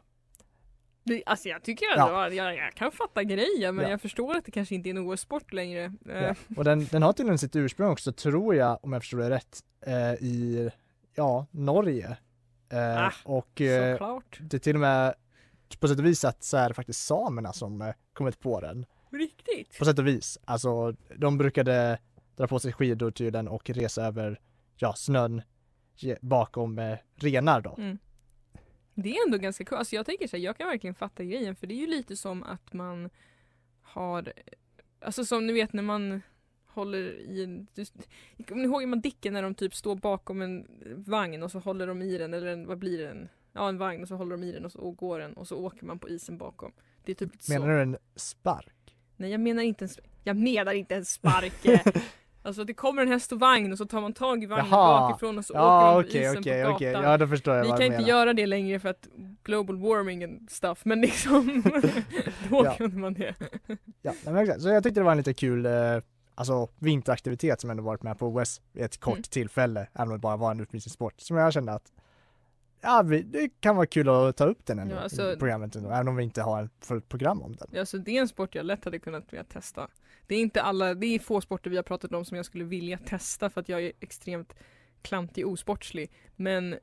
Alltså 1.26 1.48
jag 1.48 1.62
tycker 1.62 1.86
att 1.86 1.96
Ja. 1.96 2.28
jag, 2.30 2.56
jag 2.56 2.74
kan 2.74 2.92
fatta 2.92 3.24
grejen 3.24 3.74
men 3.74 3.84
Ja. 3.84 3.90
jag 3.90 4.00
förstår 4.00 4.36
att 4.36 4.44
det 4.44 4.50
kanske 4.50 4.74
inte 4.74 4.88
är 4.88 4.90
en 4.90 4.98
OS-sport 4.98 5.52
längre. 5.52 5.84
Eh, 6.08 6.22
Ja. 6.22 6.34
Och 6.56 6.64
den, 6.64 6.84
den 6.84 7.02
har 7.02 7.12
tydligen 7.12 7.38
sitt 7.38 7.56
ursprung 7.56 7.90
också, 7.90 8.12
tror 8.12 8.54
jag, 8.54 8.78
om 8.84 8.92
jag 8.92 9.02
förstår 9.02 9.18
det 9.18 9.30
rätt, 9.30 9.60
eh, 9.86 10.12
i, 10.14 10.70
ja, 11.14 11.46
Norge. 11.50 12.16
Ah, 12.72 13.10
och 13.24 13.60
Såklart. 13.92 14.38
det 14.40 14.56
är 14.56 14.58
till 14.58 14.76
och 14.76 14.80
med 14.80 15.14
på 15.78 15.88
sätt 15.88 15.98
och 15.98 16.04
vis 16.04 16.24
att 16.24 16.44
så 16.44 16.56
är 16.56 16.68
det 16.68 16.74
faktiskt 16.74 17.06
samerna 17.06 17.52
som 17.52 17.82
eh, 17.82 17.94
kommit 18.12 18.40
på 18.40 18.60
den. 18.60 18.86
Riktigt? 19.10 19.78
På 19.78 19.84
sätt 19.84 19.98
och 19.98 20.06
vis. 20.06 20.38
Alltså, 20.44 20.94
de 21.16 21.38
brukade 21.38 21.98
dra 22.36 22.46
på 22.46 22.58
sig 22.58 22.72
skidor 22.72 23.10
tydligen 23.10 23.48
och 23.48 23.70
resa 23.70 24.06
över, 24.06 24.40
ja, 24.76 24.94
snön 24.94 25.42
bakom 26.20 26.78
eh, 26.78 26.98
renar 27.16 27.60
då. 27.60 27.74
Mm. 27.78 27.98
Det 28.94 29.16
är 29.16 29.26
ändå 29.26 29.38
ganska 29.38 29.64
kul. 29.64 29.78
Alltså 29.78 29.96
jag 29.96 30.06
tänker 30.06 30.28
så 30.28 30.36
här, 30.36 30.44
jag 30.44 30.56
kan 30.56 30.68
verkligen 30.68 30.94
fatta 30.94 31.24
grejen 31.24 31.56
för 31.56 31.66
det 31.66 31.74
är 31.74 31.80
ju 31.80 31.86
lite 31.86 32.16
som 32.16 32.42
att 32.42 32.72
man 32.72 33.10
har, 33.82 34.32
alltså 35.00 35.24
som 35.24 35.46
ni 35.46 35.52
vet 35.52 35.72
när 35.72 35.82
man 35.82 36.22
håller 36.66 37.20
i 37.20 37.44
en, 37.44 37.66
just, 37.74 37.94
kommer 38.48 38.62
ni 38.62 38.68
ihåg 38.68 38.88
man 38.88 39.00
Dicken 39.00 39.32
när 39.32 39.42
de 39.42 39.54
typ 39.54 39.74
står 39.74 39.96
bakom 39.96 40.42
en 40.42 40.66
vagn 41.06 41.42
och 41.42 41.50
så 41.50 41.58
håller 41.58 41.86
de 41.86 42.02
i 42.02 42.18
den 42.18 42.34
eller 42.34 42.46
en, 42.46 42.66
vad 42.66 42.78
blir 42.78 42.98
det? 42.98 43.10
En, 43.10 43.28
ja 43.52 43.68
en 43.68 43.78
vagn 43.78 44.02
och 44.02 44.08
så 44.08 44.16
håller 44.16 44.36
de 44.36 44.42
i 44.44 44.52
den 44.52 44.64
och 44.64 44.72
så 44.72 44.90
går 44.90 45.18
den 45.18 45.32
och 45.32 45.48
så 45.48 45.56
åker 45.58 45.84
man 45.86 45.98
på 45.98 46.08
isen 46.08 46.38
bakom. 46.38 46.72
Det 47.04 47.12
är 47.12 47.16
typ 47.16 47.30
så. 47.40 47.52
Menar 47.52 47.68
du 47.68 47.82
en 47.82 47.96
spark? 48.16 48.96
Nej 49.16 49.30
jag 49.30 49.40
menar 49.40 49.62
inte 49.62 49.84
en, 49.84 49.88
sp- 49.88 50.00
jag 50.24 50.36
menar 50.36 50.72
inte 50.72 50.94
en 50.96 51.04
spark. 51.04 51.52
Alltså 52.42 52.64
det 52.64 52.74
kommer 52.74 53.02
en 53.02 53.08
häst 53.08 53.32
och 53.32 53.40
vagn 53.40 53.72
och 53.72 53.78
så 53.78 53.86
tar 53.86 54.00
man 54.00 54.12
tag 54.12 54.42
i 54.42 54.46
vagnen 54.46 54.66
Jaha. 54.70 55.00
bakifrån 55.10 55.38
och 55.38 55.44
så 55.44 55.54
Ja 55.54 55.98
åker 55.98 56.08
de 56.08 56.12
på 56.12 56.18
isen 56.18 56.38
okej 56.38 56.64
på 56.64 56.70
gatan. 56.70 57.04
ja 57.04 57.16
då 57.16 57.26
förstår 57.28 57.54
jag 57.56 57.62
Vi 57.62 57.68
kan 57.68 57.82
inte 57.82 57.90
menar. 57.96 58.08
göra 58.08 58.32
det 58.32 58.46
längre 58.46 58.80
för 58.80 58.88
att 58.88 59.08
global 59.44 59.76
warming 59.76 60.24
and 60.24 60.50
stuff 60.50 60.84
men 60.84 61.00
liksom 61.00 61.62
då 62.50 62.64
Ja. 62.64 62.74
kunde 62.76 62.96
man 62.96 63.14
det. 63.14 63.34
Ja, 64.02 64.12
men 64.24 64.36
exakt. 64.36 64.62
Så 64.62 64.68
jag 64.68 64.82
tyckte 64.82 65.00
det 65.00 65.04
var 65.04 65.10
en 65.12 65.16
lite 65.16 65.34
kul 65.34 65.66
eh, 65.66 65.72
alltså 66.34 66.68
vinteraktivitet 66.78 67.60
som 67.60 67.70
ändå 67.70 67.82
varit 67.82 68.02
med 68.02 68.18
på 68.18 68.26
OS 68.28 68.60
vid 68.72 68.84
ett 68.84 69.00
kort 69.00 69.12
Mm. 69.14 69.22
tillfälle, 69.22 69.88
även 69.94 70.08
om 70.08 70.12
det 70.14 70.18
bara 70.18 70.36
var 70.36 70.50
en 70.50 70.60
utvisningssport, 70.60 71.14
som 71.20 71.36
jag 71.36 71.52
kände 71.52 71.72
att 71.72 71.92
ja, 72.80 73.02
det 73.02 73.48
kan 73.60 73.76
vara 73.76 73.86
kul 73.86 74.08
att 74.08 74.36
ta 74.36 74.44
upp 74.44 74.66
den 74.66 74.78
ändå 74.78 74.94
Ja, 74.94 75.00
alltså- 75.00 75.32
i 75.32 75.36
programmet 75.36 75.76
ändå, 75.76 75.90
även 75.90 76.08
om 76.08 76.16
vi 76.16 76.24
inte 76.24 76.42
har 76.42 76.64
ett 76.64 77.08
program 77.08 77.42
om 77.42 77.56
den. 77.56 77.80
Alltså 77.80 77.98
det 77.98 78.16
är 78.16 78.20
en 78.20 78.28
sport 78.28 78.54
jag 78.54 78.66
lätt 78.66 78.84
hade 78.84 78.98
kunnat 78.98 79.32
vilja 79.32 79.44
testa. 79.44 79.88
Det 80.26 80.34
är 80.34 80.40
inte 80.40 80.62
alla, 80.62 80.94
det 80.94 81.06
är 81.06 81.18
få 81.18 81.40
sporter 81.40 81.70
vi 81.70 81.76
har 81.76 81.82
pratat 81.82 82.12
om 82.12 82.24
som 82.24 82.36
jag 82.36 82.46
skulle 82.46 82.64
vilja 82.64 82.98
testa 82.98 83.50
för 83.50 83.60
att 83.60 83.68
jag 83.68 83.82
är 83.82 83.92
extremt 84.00 84.52
klantig 85.02 85.46
osportslig. 85.46 86.10
Men 86.36 86.76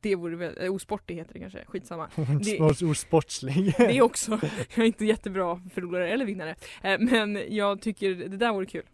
det 0.00 0.14
vore 0.14 0.36
väl, 0.36 0.58
äh, 0.60 0.72
osportig 0.74 1.14
heter 1.14 1.32
det 1.34 1.40
kanske, 1.40 1.64
skitsamma. 1.66 2.08
Det-. 2.44 2.60
Osportslig. 2.84 3.74
Det 3.78 3.96
är 3.98 4.02
också, 4.02 4.38
jag 4.74 4.78
är 4.78 4.84
inte 4.86 5.04
jättebra 5.04 5.62
förlorare 5.74 6.08
eller 6.10 6.24
vinnare. 6.24 6.54
Eh, 6.82 6.98
Men 7.00 7.38
jag 7.48 7.80
tycker 7.80 8.14
det 8.14 8.36
där 8.36 8.52
vore 8.52 8.66
kul. 8.66 8.86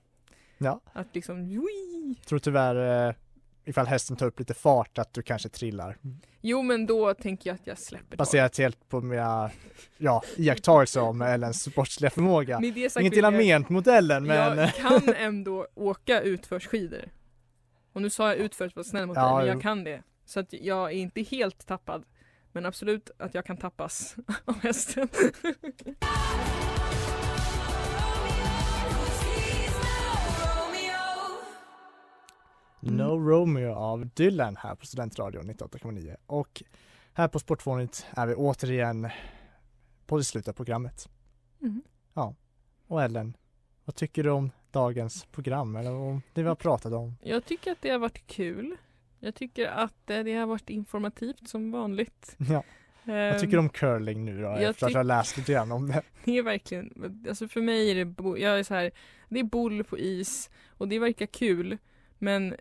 Ja. 0.59 0.81
Att 0.93 1.15
liksom, 1.15 1.47
joi. 1.47 2.15
Tror 2.27 2.39
tyvärr 2.39 3.09
eh, 3.09 3.15
ifall 3.69 3.87
hästen 3.87 4.17
tar 4.17 4.27
upp 4.27 4.39
lite 4.39 4.55
fart 4.55 4.99
att 4.99 5.13
du 5.13 5.23
kanske 5.23 5.49
trillar. 5.49 5.97
Jo 6.41 6.63
men 6.63 6.87
då 6.87 7.15
tänker 7.15 7.51
jag 7.51 7.55
att 7.55 7.67
jag 7.67 7.79
släpper 7.79 8.07
taget. 8.07 8.19
Baserat 8.19 8.59
helt 8.59 8.89
på 8.89 9.01
mina 9.01 9.51
ja, 9.97 10.23
iakttagelser 10.37 11.03
om 11.03 11.23
Ellens 11.23 11.63
sportsliga 11.63 12.11
förmåga. 12.11 12.61
Inget 13.01 13.17
illa 13.17 13.31
ment 13.31 13.69
mot 13.69 13.87
Ellen 13.87 14.27
men 14.27 14.59
Jag 14.59 14.75
kan 14.75 15.15
ändå 15.17 15.67
åka 15.75 16.21
utförsskidor. 16.21 17.05
Och 17.93 18.03
nu 18.03 18.11
sa 18.11 18.29
jag 18.29 18.37
utförs 18.37 18.59
för 18.59 18.67
att 18.67 18.77
vara 18.77 18.85
snäll 18.85 19.07
mot 19.07 19.17
Ja, 19.17 19.29
dig, 19.29 19.47
men 19.47 19.47
jag 19.47 19.63
kan 19.63 19.85
det. 19.85 20.03
Så 20.25 20.41
att 20.41 20.53
jag 20.53 20.93
är 20.93 20.97
inte 20.97 21.23
helt 21.23 21.67
tappad. 21.67 22.05
Men 22.53 22.67
absolut 22.67 23.11
att 23.19 23.35
jag 23.35 23.47
kan 23.47 23.57
tappas 23.57 24.17
av 24.45 24.61
hästen. 24.61 25.09
No 32.81 33.29
Romeo 33.29 33.73
av 33.73 34.09
Dylan 34.15 34.57
här 34.57 34.75
på 34.75 34.87
Studentradion 34.87 35.51
98,9 35.51 36.17
och 36.27 36.63
här 37.13 37.29
på 37.29 37.39
Sportfånigt 37.39 38.07
är 38.11 38.27
vi 38.27 38.35
återigen 38.35 39.09
på 40.07 40.19
det 40.19 40.25
slutet 40.25 40.49
av 40.49 40.53
programmet. 40.53 41.09
Mm. 41.63 41.83
Och 42.87 43.03
Ellen, 43.03 43.37
vad 43.85 43.95
tycker 43.95 44.25
du 44.25 44.31
om 44.31 44.51
dagens 44.71 45.25
program 45.25 45.77
eller 45.77 45.93
om 45.93 46.23
det 46.33 46.43
vi 46.43 46.49
har 46.49 46.55
pratat 46.55 46.93
om? 46.93 47.15
Jag 47.23 47.45
tycker 47.45 47.73
att 47.73 47.83
det 47.83 47.91
har 47.91 47.99
varit 47.99 48.27
kul. 48.27 48.77
Jag 49.19 49.35
tycker 49.35 49.67
att 49.67 50.11
eh, 50.11 50.19
det 50.25 50.35
har 50.35 50.47
varit 50.47 50.71
informativt 50.71 51.49
som 51.49 51.71
vanligt. 51.71 52.37
Ja, 52.51 52.63
vad 53.33 53.39
tycker 53.41 53.53
du 53.53 53.59
om 53.59 53.69
curling 53.69 54.25
nu 54.25 54.37
då? 54.37 54.49
jag 54.49 54.63
Efter 54.63 54.87
att 54.87 54.93
tyck- 54.93 54.97
ha 54.97 55.03
läst 55.03 55.37
lite 55.37 55.53
grann 55.53 55.73
om 55.73 55.89
det. 55.89 56.03
Det 56.25 56.39
är 56.39 56.43
verkligen, 56.43 57.25
alltså 57.29 57.49
för 57.49 57.61
mig 57.61 57.91
är 57.91 58.05
det, 58.05 58.41
jag 58.41 58.59
är 58.59 58.63
så 58.63 58.75
här, 58.75 58.91
det 59.29 59.41
är 59.41 59.45
boll 59.45 59.85
på 59.85 59.99
is 59.99 60.51
och 60.69 60.89
det 60.89 60.99
verkar 60.99 61.27
kul 61.27 61.79
men 62.19 62.57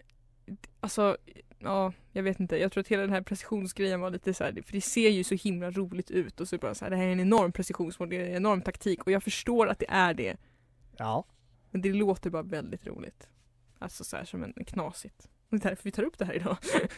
alltså, 0.88 1.18
ja, 1.60 1.94
jag 2.12 2.24
vet 2.24 2.40
inte, 2.40 2.58
jag 2.58 2.72
tror 2.72 2.82
att 2.82 2.88
hela 2.88 3.02
den 3.02 3.12
här 3.12 3.22
precisionsgrejen 3.22 4.02
var 4.02 4.12
lite 4.12 4.34
så 4.34 4.44
här, 4.44 4.62
för 4.66 4.74
det 4.74 4.82
ser 4.82 5.10
ju 5.10 5.24
så 5.24 5.36
himla 5.36 5.72
roligt 5.72 6.12
ut 6.12 6.42
och 6.42 6.48
så 6.48 6.58
bara 6.58 6.76
så 6.76 6.86
här, 6.86 6.90
det 6.90 6.98
här 6.98 7.08
är 7.08 7.12
en 7.12 7.20
enorm 7.20 7.52
precisionsmål, 7.52 8.10
det 8.10 8.16
är 8.16 8.26
en 8.26 8.36
enorm 8.36 8.62
taktik 8.62 9.04
och 9.04 9.12
jag 9.12 9.24
förstår 9.24 9.68
att 9.68 9.80
det 9.80 9.90
är 9.90 10.14
det, 10.14 10.38
Ja, 10.98 11.26
men 11.72 11.82
det 11.82 11.94
låter 11.94 12.30
bara 12.30 12.44
väldigt 12.44 12.88
roligt. 12.88 13.30
Alltså 13.80 14.04
så 14.04 14.18
här 14.18 14.26
som 14.26 14.44
en 14.44 14.54
knasigt. 14.54 15.30
Det 15.50 15.56
är 15.56 15.70
därför 15.70 15.84
vi 15.84 15.92
tar 15.92 16.04
upp 16.04 16.18
det 16.18 16.26
här 16.26 16.34
idag. 16.34 16.58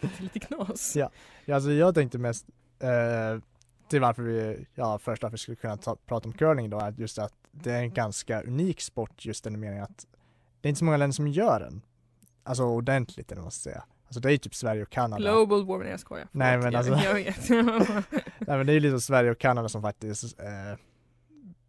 det 0.00 0.18
är 0.18 0.22
lite 0.22 0.40
knas. 0.40 0.96
Ja. 0.96 1.10
alltså 1.54 1.70
jag 1.70 1.94
tänkte 1.94 2.18
mest 2.18 2.46
eh, 2.78 3.42
till 3.88 4.00
varför 4.00 4.22
vi, 4.22 4.66
ja 4.74 4.98
först 4.98 5.24
att 5.24 5.32
vi 5.32 5.38
skulle 5.38 5.56
kunna 5.56 5.76
ta, 5.76 5.96
prata 5.96 6.28
om 6.28 6.32
curling 6.32 6.70
då, 6.70 6.78
är 6.78 6.94
just 6.98 7.18
att 7.18 7.34
det 7.50 7.72
är 7.72 7.82
en 7.82 7.94
ganska 7.94 8.42
unik 8.42 8.80
sport 8.80 9.24
just 9.24 9.44
den 9.44 9.60
meningen 9.60 9.84
att 9.84 10.06
det 10.60 10.66
är 10.66 10.68
inte 10.68 10.78
så 10.78 10.84
många 10.84 10.96
länder 10.96 11.14
som 11.14 11.28
gör 11.28 11.60
den. 11.60 11.82
Alltså 12.44 12.64
ordentligt 12.64 13.32
eller 13.32 13.40
vad 13.40 13.44
man 13.44 13.50
ska 13.52 13.70
säga. 13.70 13.84
Alltså 14.06 14.20
det 14.20 14.28
är 14.28 14.32
ju 14.32 14.38
typ 14.38 14.54
Sverige 14.54 14.82
och 14.82 14.90
Kanada. 14.90 15.22
Global 15.22 15.66
warming, 15.66 15.88
jag 15.90 16.00
skojar. 16.00 16.28
Nej, 16.32 16.58
men 16.58 16.76
alltså- 16.76 16.92
Jag, 16.92 17.04
jag 17.04 17.14
vet. 17.14 17.48
Nej 18.38 18.56
men 18.58 18.66
det 18.66 18.72
är 18.72 18.74
ju 18.74 18.80
liksom 18.80 19.00
Sverige 19.00 19.30
och 19.30 19.38
Kanada 19.38 19.68
som 19.68 19.82
faktiskt, 19.82 20.40
eh, 20.40 20.78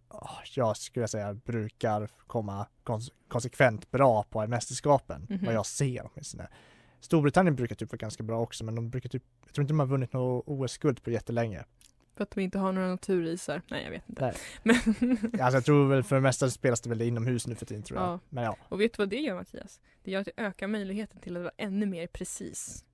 ah, 0.08 0.30
jag 0.56 0.78
skulle 0.78 1.08
säga 1.08 1.34
brukar 1.34 2.10
komma 2.28 2.68
kons- 2.84 3.12
konsekvent 3.28 3.92
bra 3.92 4.24
på 4.24 4.48
mästerskapen, 4.48 5.28
Mhm. 5.30 5.46
vad 5.46 5.54
jag 5.54 5.66
ser 5.66 6.10
åtminstone. 6.14 6.48
Storbritannien 7.00 7.56
brukar 7.56 7.76
typ 7.76 7.92
vara 7.92 7.98
ganska 7.98 8.24
bra 8.24 8.42
också 8.42 8.64
men 8.64 8.76
de 8.76 8.90
brukar 8.90 9.10
typ, 9.10 9.24
jag 9.46 9.54
tror 9.54 9.64
inte 9.64 9.72
de 9.74 9.80
har 9.80 9.88
vunnit 9.88 10.14
något 10.14 10.44
OS-guld 10.48 11.04
på 11.04 11.12
jättelänge. 11.12 11.64
För 12.16 12.24
att 12.24 12.32
de 12.32 12.42
inte 12.42 12.58
har 12.60 12.72
några 12.72 12.88
naturisar. 12.88 13.62
Nej 13.68 13.84
jag 13.84 13.92
vet 13.92 14.10
inte. 14.10 14.22
Nej. 14.22 14.36
Men, 14.64 14.78
Alltså 15.42 15.58
jag 15.58 15.66
tror 15.66 15.88
väl 15.88 16.04
för 16.04 16.16
det 16.16 16.22
mesta 16.22 16.50
spelas 16.50 16.82
det 16.82 16.90
väl 16.90 17.02
inomhus 17.02 17.48
nu 17.48 17.56
för 17.56 17.66
tiden 17.66 17.84
tror 17.84 18.00
jag. 18.00 18.08
Ja. 18.10 18.20
Men 18.30 18.44
ja, 18.44 18.58
och 18.70 18.82
vet 18.82 18.94
du 18.94 18.98
vad 18.98 19.10
det 19.10 19.20
gör 19.20 19.36
Mattias? 19.36 19.80
Det 20.04 20.12
gör 20.12 20.20
att 20.20 20.26
det 20.36 20.44
ökar 20.44 20.68
möjligheten 20.68 21.20
till 21.20 21.38
att 21.38 21.44
vara 21.44 21.54
ännu 21.58 21.86
mer 21.86 22.08
precis. 22.08 22.86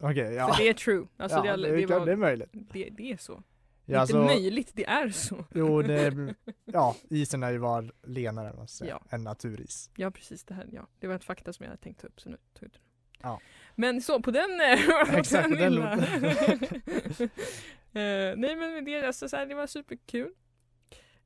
okej 0.00 0.34
ja. 0.34 0.48
För 0.54 0.62
det 0.62 0.68
är 0.68 0.74
true. 0.74 1.06
Alltså 1.16 1.42
ja, 1.44 1.56
det, 1.56 1.70
det, 1.70 1.76
det, 1.76 1.86
var, 1.86 2.06
det 2.06 2.12
är 2.12 2.16
möjligt. 2.16 2.48
det, 2.52 2.88
det 2.90 3.12
är 3.12 3.16
så. 3.16 3.42
Det 3.84 3.94
är 3.94 3.98
alltså- 3.98 4.22
inte 4.22 4.34
möjligt, 4.34 4.70
det 4.74 4.84
är 4.86 5.08
så. 5.10 5.44
Jo, 5.54 5.82
det, 5.82 6.34
ja, 6.64 6.96
isen 7.10 7.42
är 7.42 7.50
ju 7.50 7.58
var 7.58 7.92
lenare 8.02 8.66
säger, 8.68 8.92
Ja. 8.92 9.02
än 9.10 9.24
naturis. 9.24 9.90
Ja 9.96 10.10
precis, 10.10 10.44
det 10.44 10.54
här, 10.54 10.66
ja. 10.72 10.86
Det 11.00 11.06
var 11.06 11.14
ett 11.14 11.24
fakta 11.24 11.52
som 11.52 11.64
jag 11.64 11.70
hade 11.70 11.82
tänkt 11.82 12.00
ta 12.00 12.06
upp 12.06 12.20
så 12.20 12.28
nu 12.28 12.36
tog 12.54 12.64
jag 12.64 12.70
det. 12.72 12.78
Ja. 13.22 13.40
Men 13.74 14.00
så 14.02 14.22
på 14.22 14.30
den, 14.30 14.60
Exakt, 15.16 15.48
den 15.50 15.58
lilla. 15.58 15.98
Eh, 17.96 18.36
nej 18.36 18.56
men 18.56 18.84
det, 18.84 19.06
alltså, 19.06 19.28
så 19.28 19.36
här, 19.36 19.46
det 19.46 19.54
var 19.54 19.66
superkul. 19.66 20.30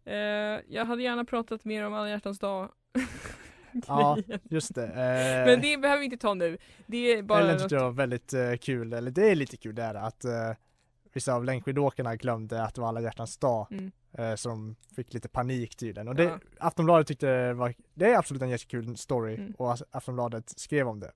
Eh, 0.04 0.14
jag 0.68 0.85
hade 0.85 1.02
gärna 1.02 1.24
pratat 1.24 1.64
mer 1.64 1.85
om 1.87 1.94
alla 1.94 2.09
hjärtans 2.11 2.38
dag. 2.38 2.68
Ja, 3.87 4.18
just 4.50 4.74
det. 4.74 4.87
Men 4.94 5.48
Eh, 5.54 5.61
det 5.61 5.76
behöver 5.76 5.98
vi 5.98 6.04
inte 6.04 6.16
ta 6.16 6.35
nu. 6.35 6.59
Det 6.87 6.96
är 7.12 7.22
bara 7.22 7.40
Ellen 7.40 7.59
tyckte 7.59 7.74
det 7.74 7.80
var 7.83 7.90
väldigt 7.90 8.33
eh, 8.33 8.54
kul, 8.61 8.92
eller 8.92 9.11
det 9.11 9.30
är 9.30 9.35
lite 9.35 9.56
kul 9.56 9.74
det 9.74 9.83
är 9.83 9.94
det, 9.94 10.00
att 10.00 10.24
eh, 10.24 10.52
vissa 11.12 11.35
av 11.35 11.44
längdskidåkarna 11.44 12.16
glömde 12.16 12.62
att 12.62 12.74
det 12.74 12.80
var 12.80 12.88
alla 12.88 13.00
hjärtans 13.00 13.37
dag. 13.38 13.66
Mm. 13.70 13.92
Eh, 14.12 14.35
så 14.35 14.48
de 14.48 14.76
fick 14.96 15.14
lite 15.14 15.28
panik 15.28 15.76
tydligen. 15.76 16.09
Och 16.09 16.14
det, 16.14 16.22
Ja. 16.24 16.38
Aftonbladet 16.59 17.06
tyckte 17.06 17.26
det 17.26 17.54
var, 17.54 17.74
det 17.94 18.06
är 18.12 18.18
absolut 18.18 18.42
en 18.42 18.50
jättekul 18.50 18.96
story 18.96 19.35
Mm. 19.35 19.52
och 19.59 19.72
Af- 19.72 19.83
Aftonbladet 19.90 20.48
skrev 20.59 20.88
om 20.88 21.00
det. 21.00 21.12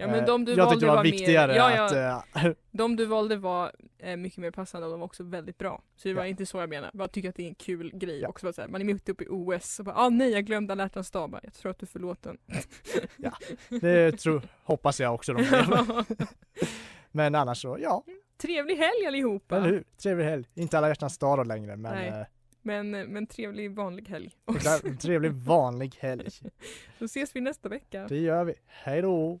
Ja 0.00 0.06
men 0.06 0.18
Eh, 0.20 0.26
de 0.26 0.44
du 0.44 0.52
jag 0.52 0.56
valde 0.58 0.70
tyckte 0.74 0.86
det 0.86 0.92
var, 0.96 1.02
viktigare 1.02 1.52
mer, 1.52 1.56
ja, 1.58 1.76
ja, 1.76 2.22
att 2.24 2.44
eh, 2.44 2.50
de 2.70 2.96
du 2.96 3.06
valde 3.06 3.36
var 3.36 3.72
eh, 3.98 4.16
mycket 4.16 4.38
mer 4.38 4.50
passande 4.50 4.86
och 4.86 4.90
de 4.92 5.00
var 5.00 5.06
också 5.06 5.22
väldigt 5.24 5.58
bra. 5.58 5.82
Så 5.96 6.08
det 6.08 6.14
var 6.14 6.22
Ja. 6.22 6.28
inte 6.28 6.46
så 6.46 6.58
jag 6.58 6.68
menar, 6.68 6.90
jag 6.94 7.12
tycker 7.12 7.28
att 7.28 7.34
det 7.36 7.42
är 7.42 7.48
en 7.48 7.54
kul 7.54 7.90
grej 7.94 8.20
Ja. 8.20 8.28
också. 8.28 8.46
Bara 8.46 8.52
så 8.52 8.60
här, 8.60 8.68
man 8.68 8.80
är 8.80 8.84
mitt 8.84 9.08
uppe 9.08 9.24
i 9.24 9.26
OS 9.30 9.78
och 9.78 9.84
bara 9.84 9.94
ah 9.96 10.08
nej 10.08 10.30
jag 10.30 10.44
glömde 10.44 10.72
alla 10.72 10.82
hjärtans 10.82 11.10
dag. 11.10 11.40
Jag 11.42 11.52
tror 11.54 11.70
att 11.70 11.78
du 11.78 11.84
är 11.84 11.88
förlåten. 11.88 12.38
det 13.80 14.12
tror, 14.12 14.42
hoppas 14.64 15.00
jag 15.00 15.14
också 15.14 15.32
de. 15.32 15.44
Men 17.12 17.34
annars 17.34 17.62
så, 17.62 17.76
ja, 17.80 18.04
Trevlig 18.42 18.76
helg 18.76 19.06
allihopa! 19.06 19.56
eller 19.56 19.68
hur? 19.68 19.84
Trevlig 20.02 20.24
helg. 20.24 20.44
Inte 20.54 20.78
alla 20.78 20.88
hjärtans 20.88 21.18
dag 21.18 21.46
längre 21.46 21.76
men 21.76 21.94
Nej. 21.94 22.08
eh, 22.08 22.26
Men, 22.62 22.90
men 22.90 23.26
trevlig 23.26 23.74
vanlig 23.74 24.08
helg. 24.08 24.30
en 24.84 24.96
trevlig 24.98 25.32
vanlig 25.32 25.94
helg. 26.00 26.28
Då 26.98 27.04
ses 27.04 27.36
vi 27.36 27.40
nästa 27.40 27.68
vecka. 27.68 28.06
Det 28.08 28.16
gör 28.18 28.44
vi. 28.44 28.54
Hej 28.66 29.02
då! 29.02 29.40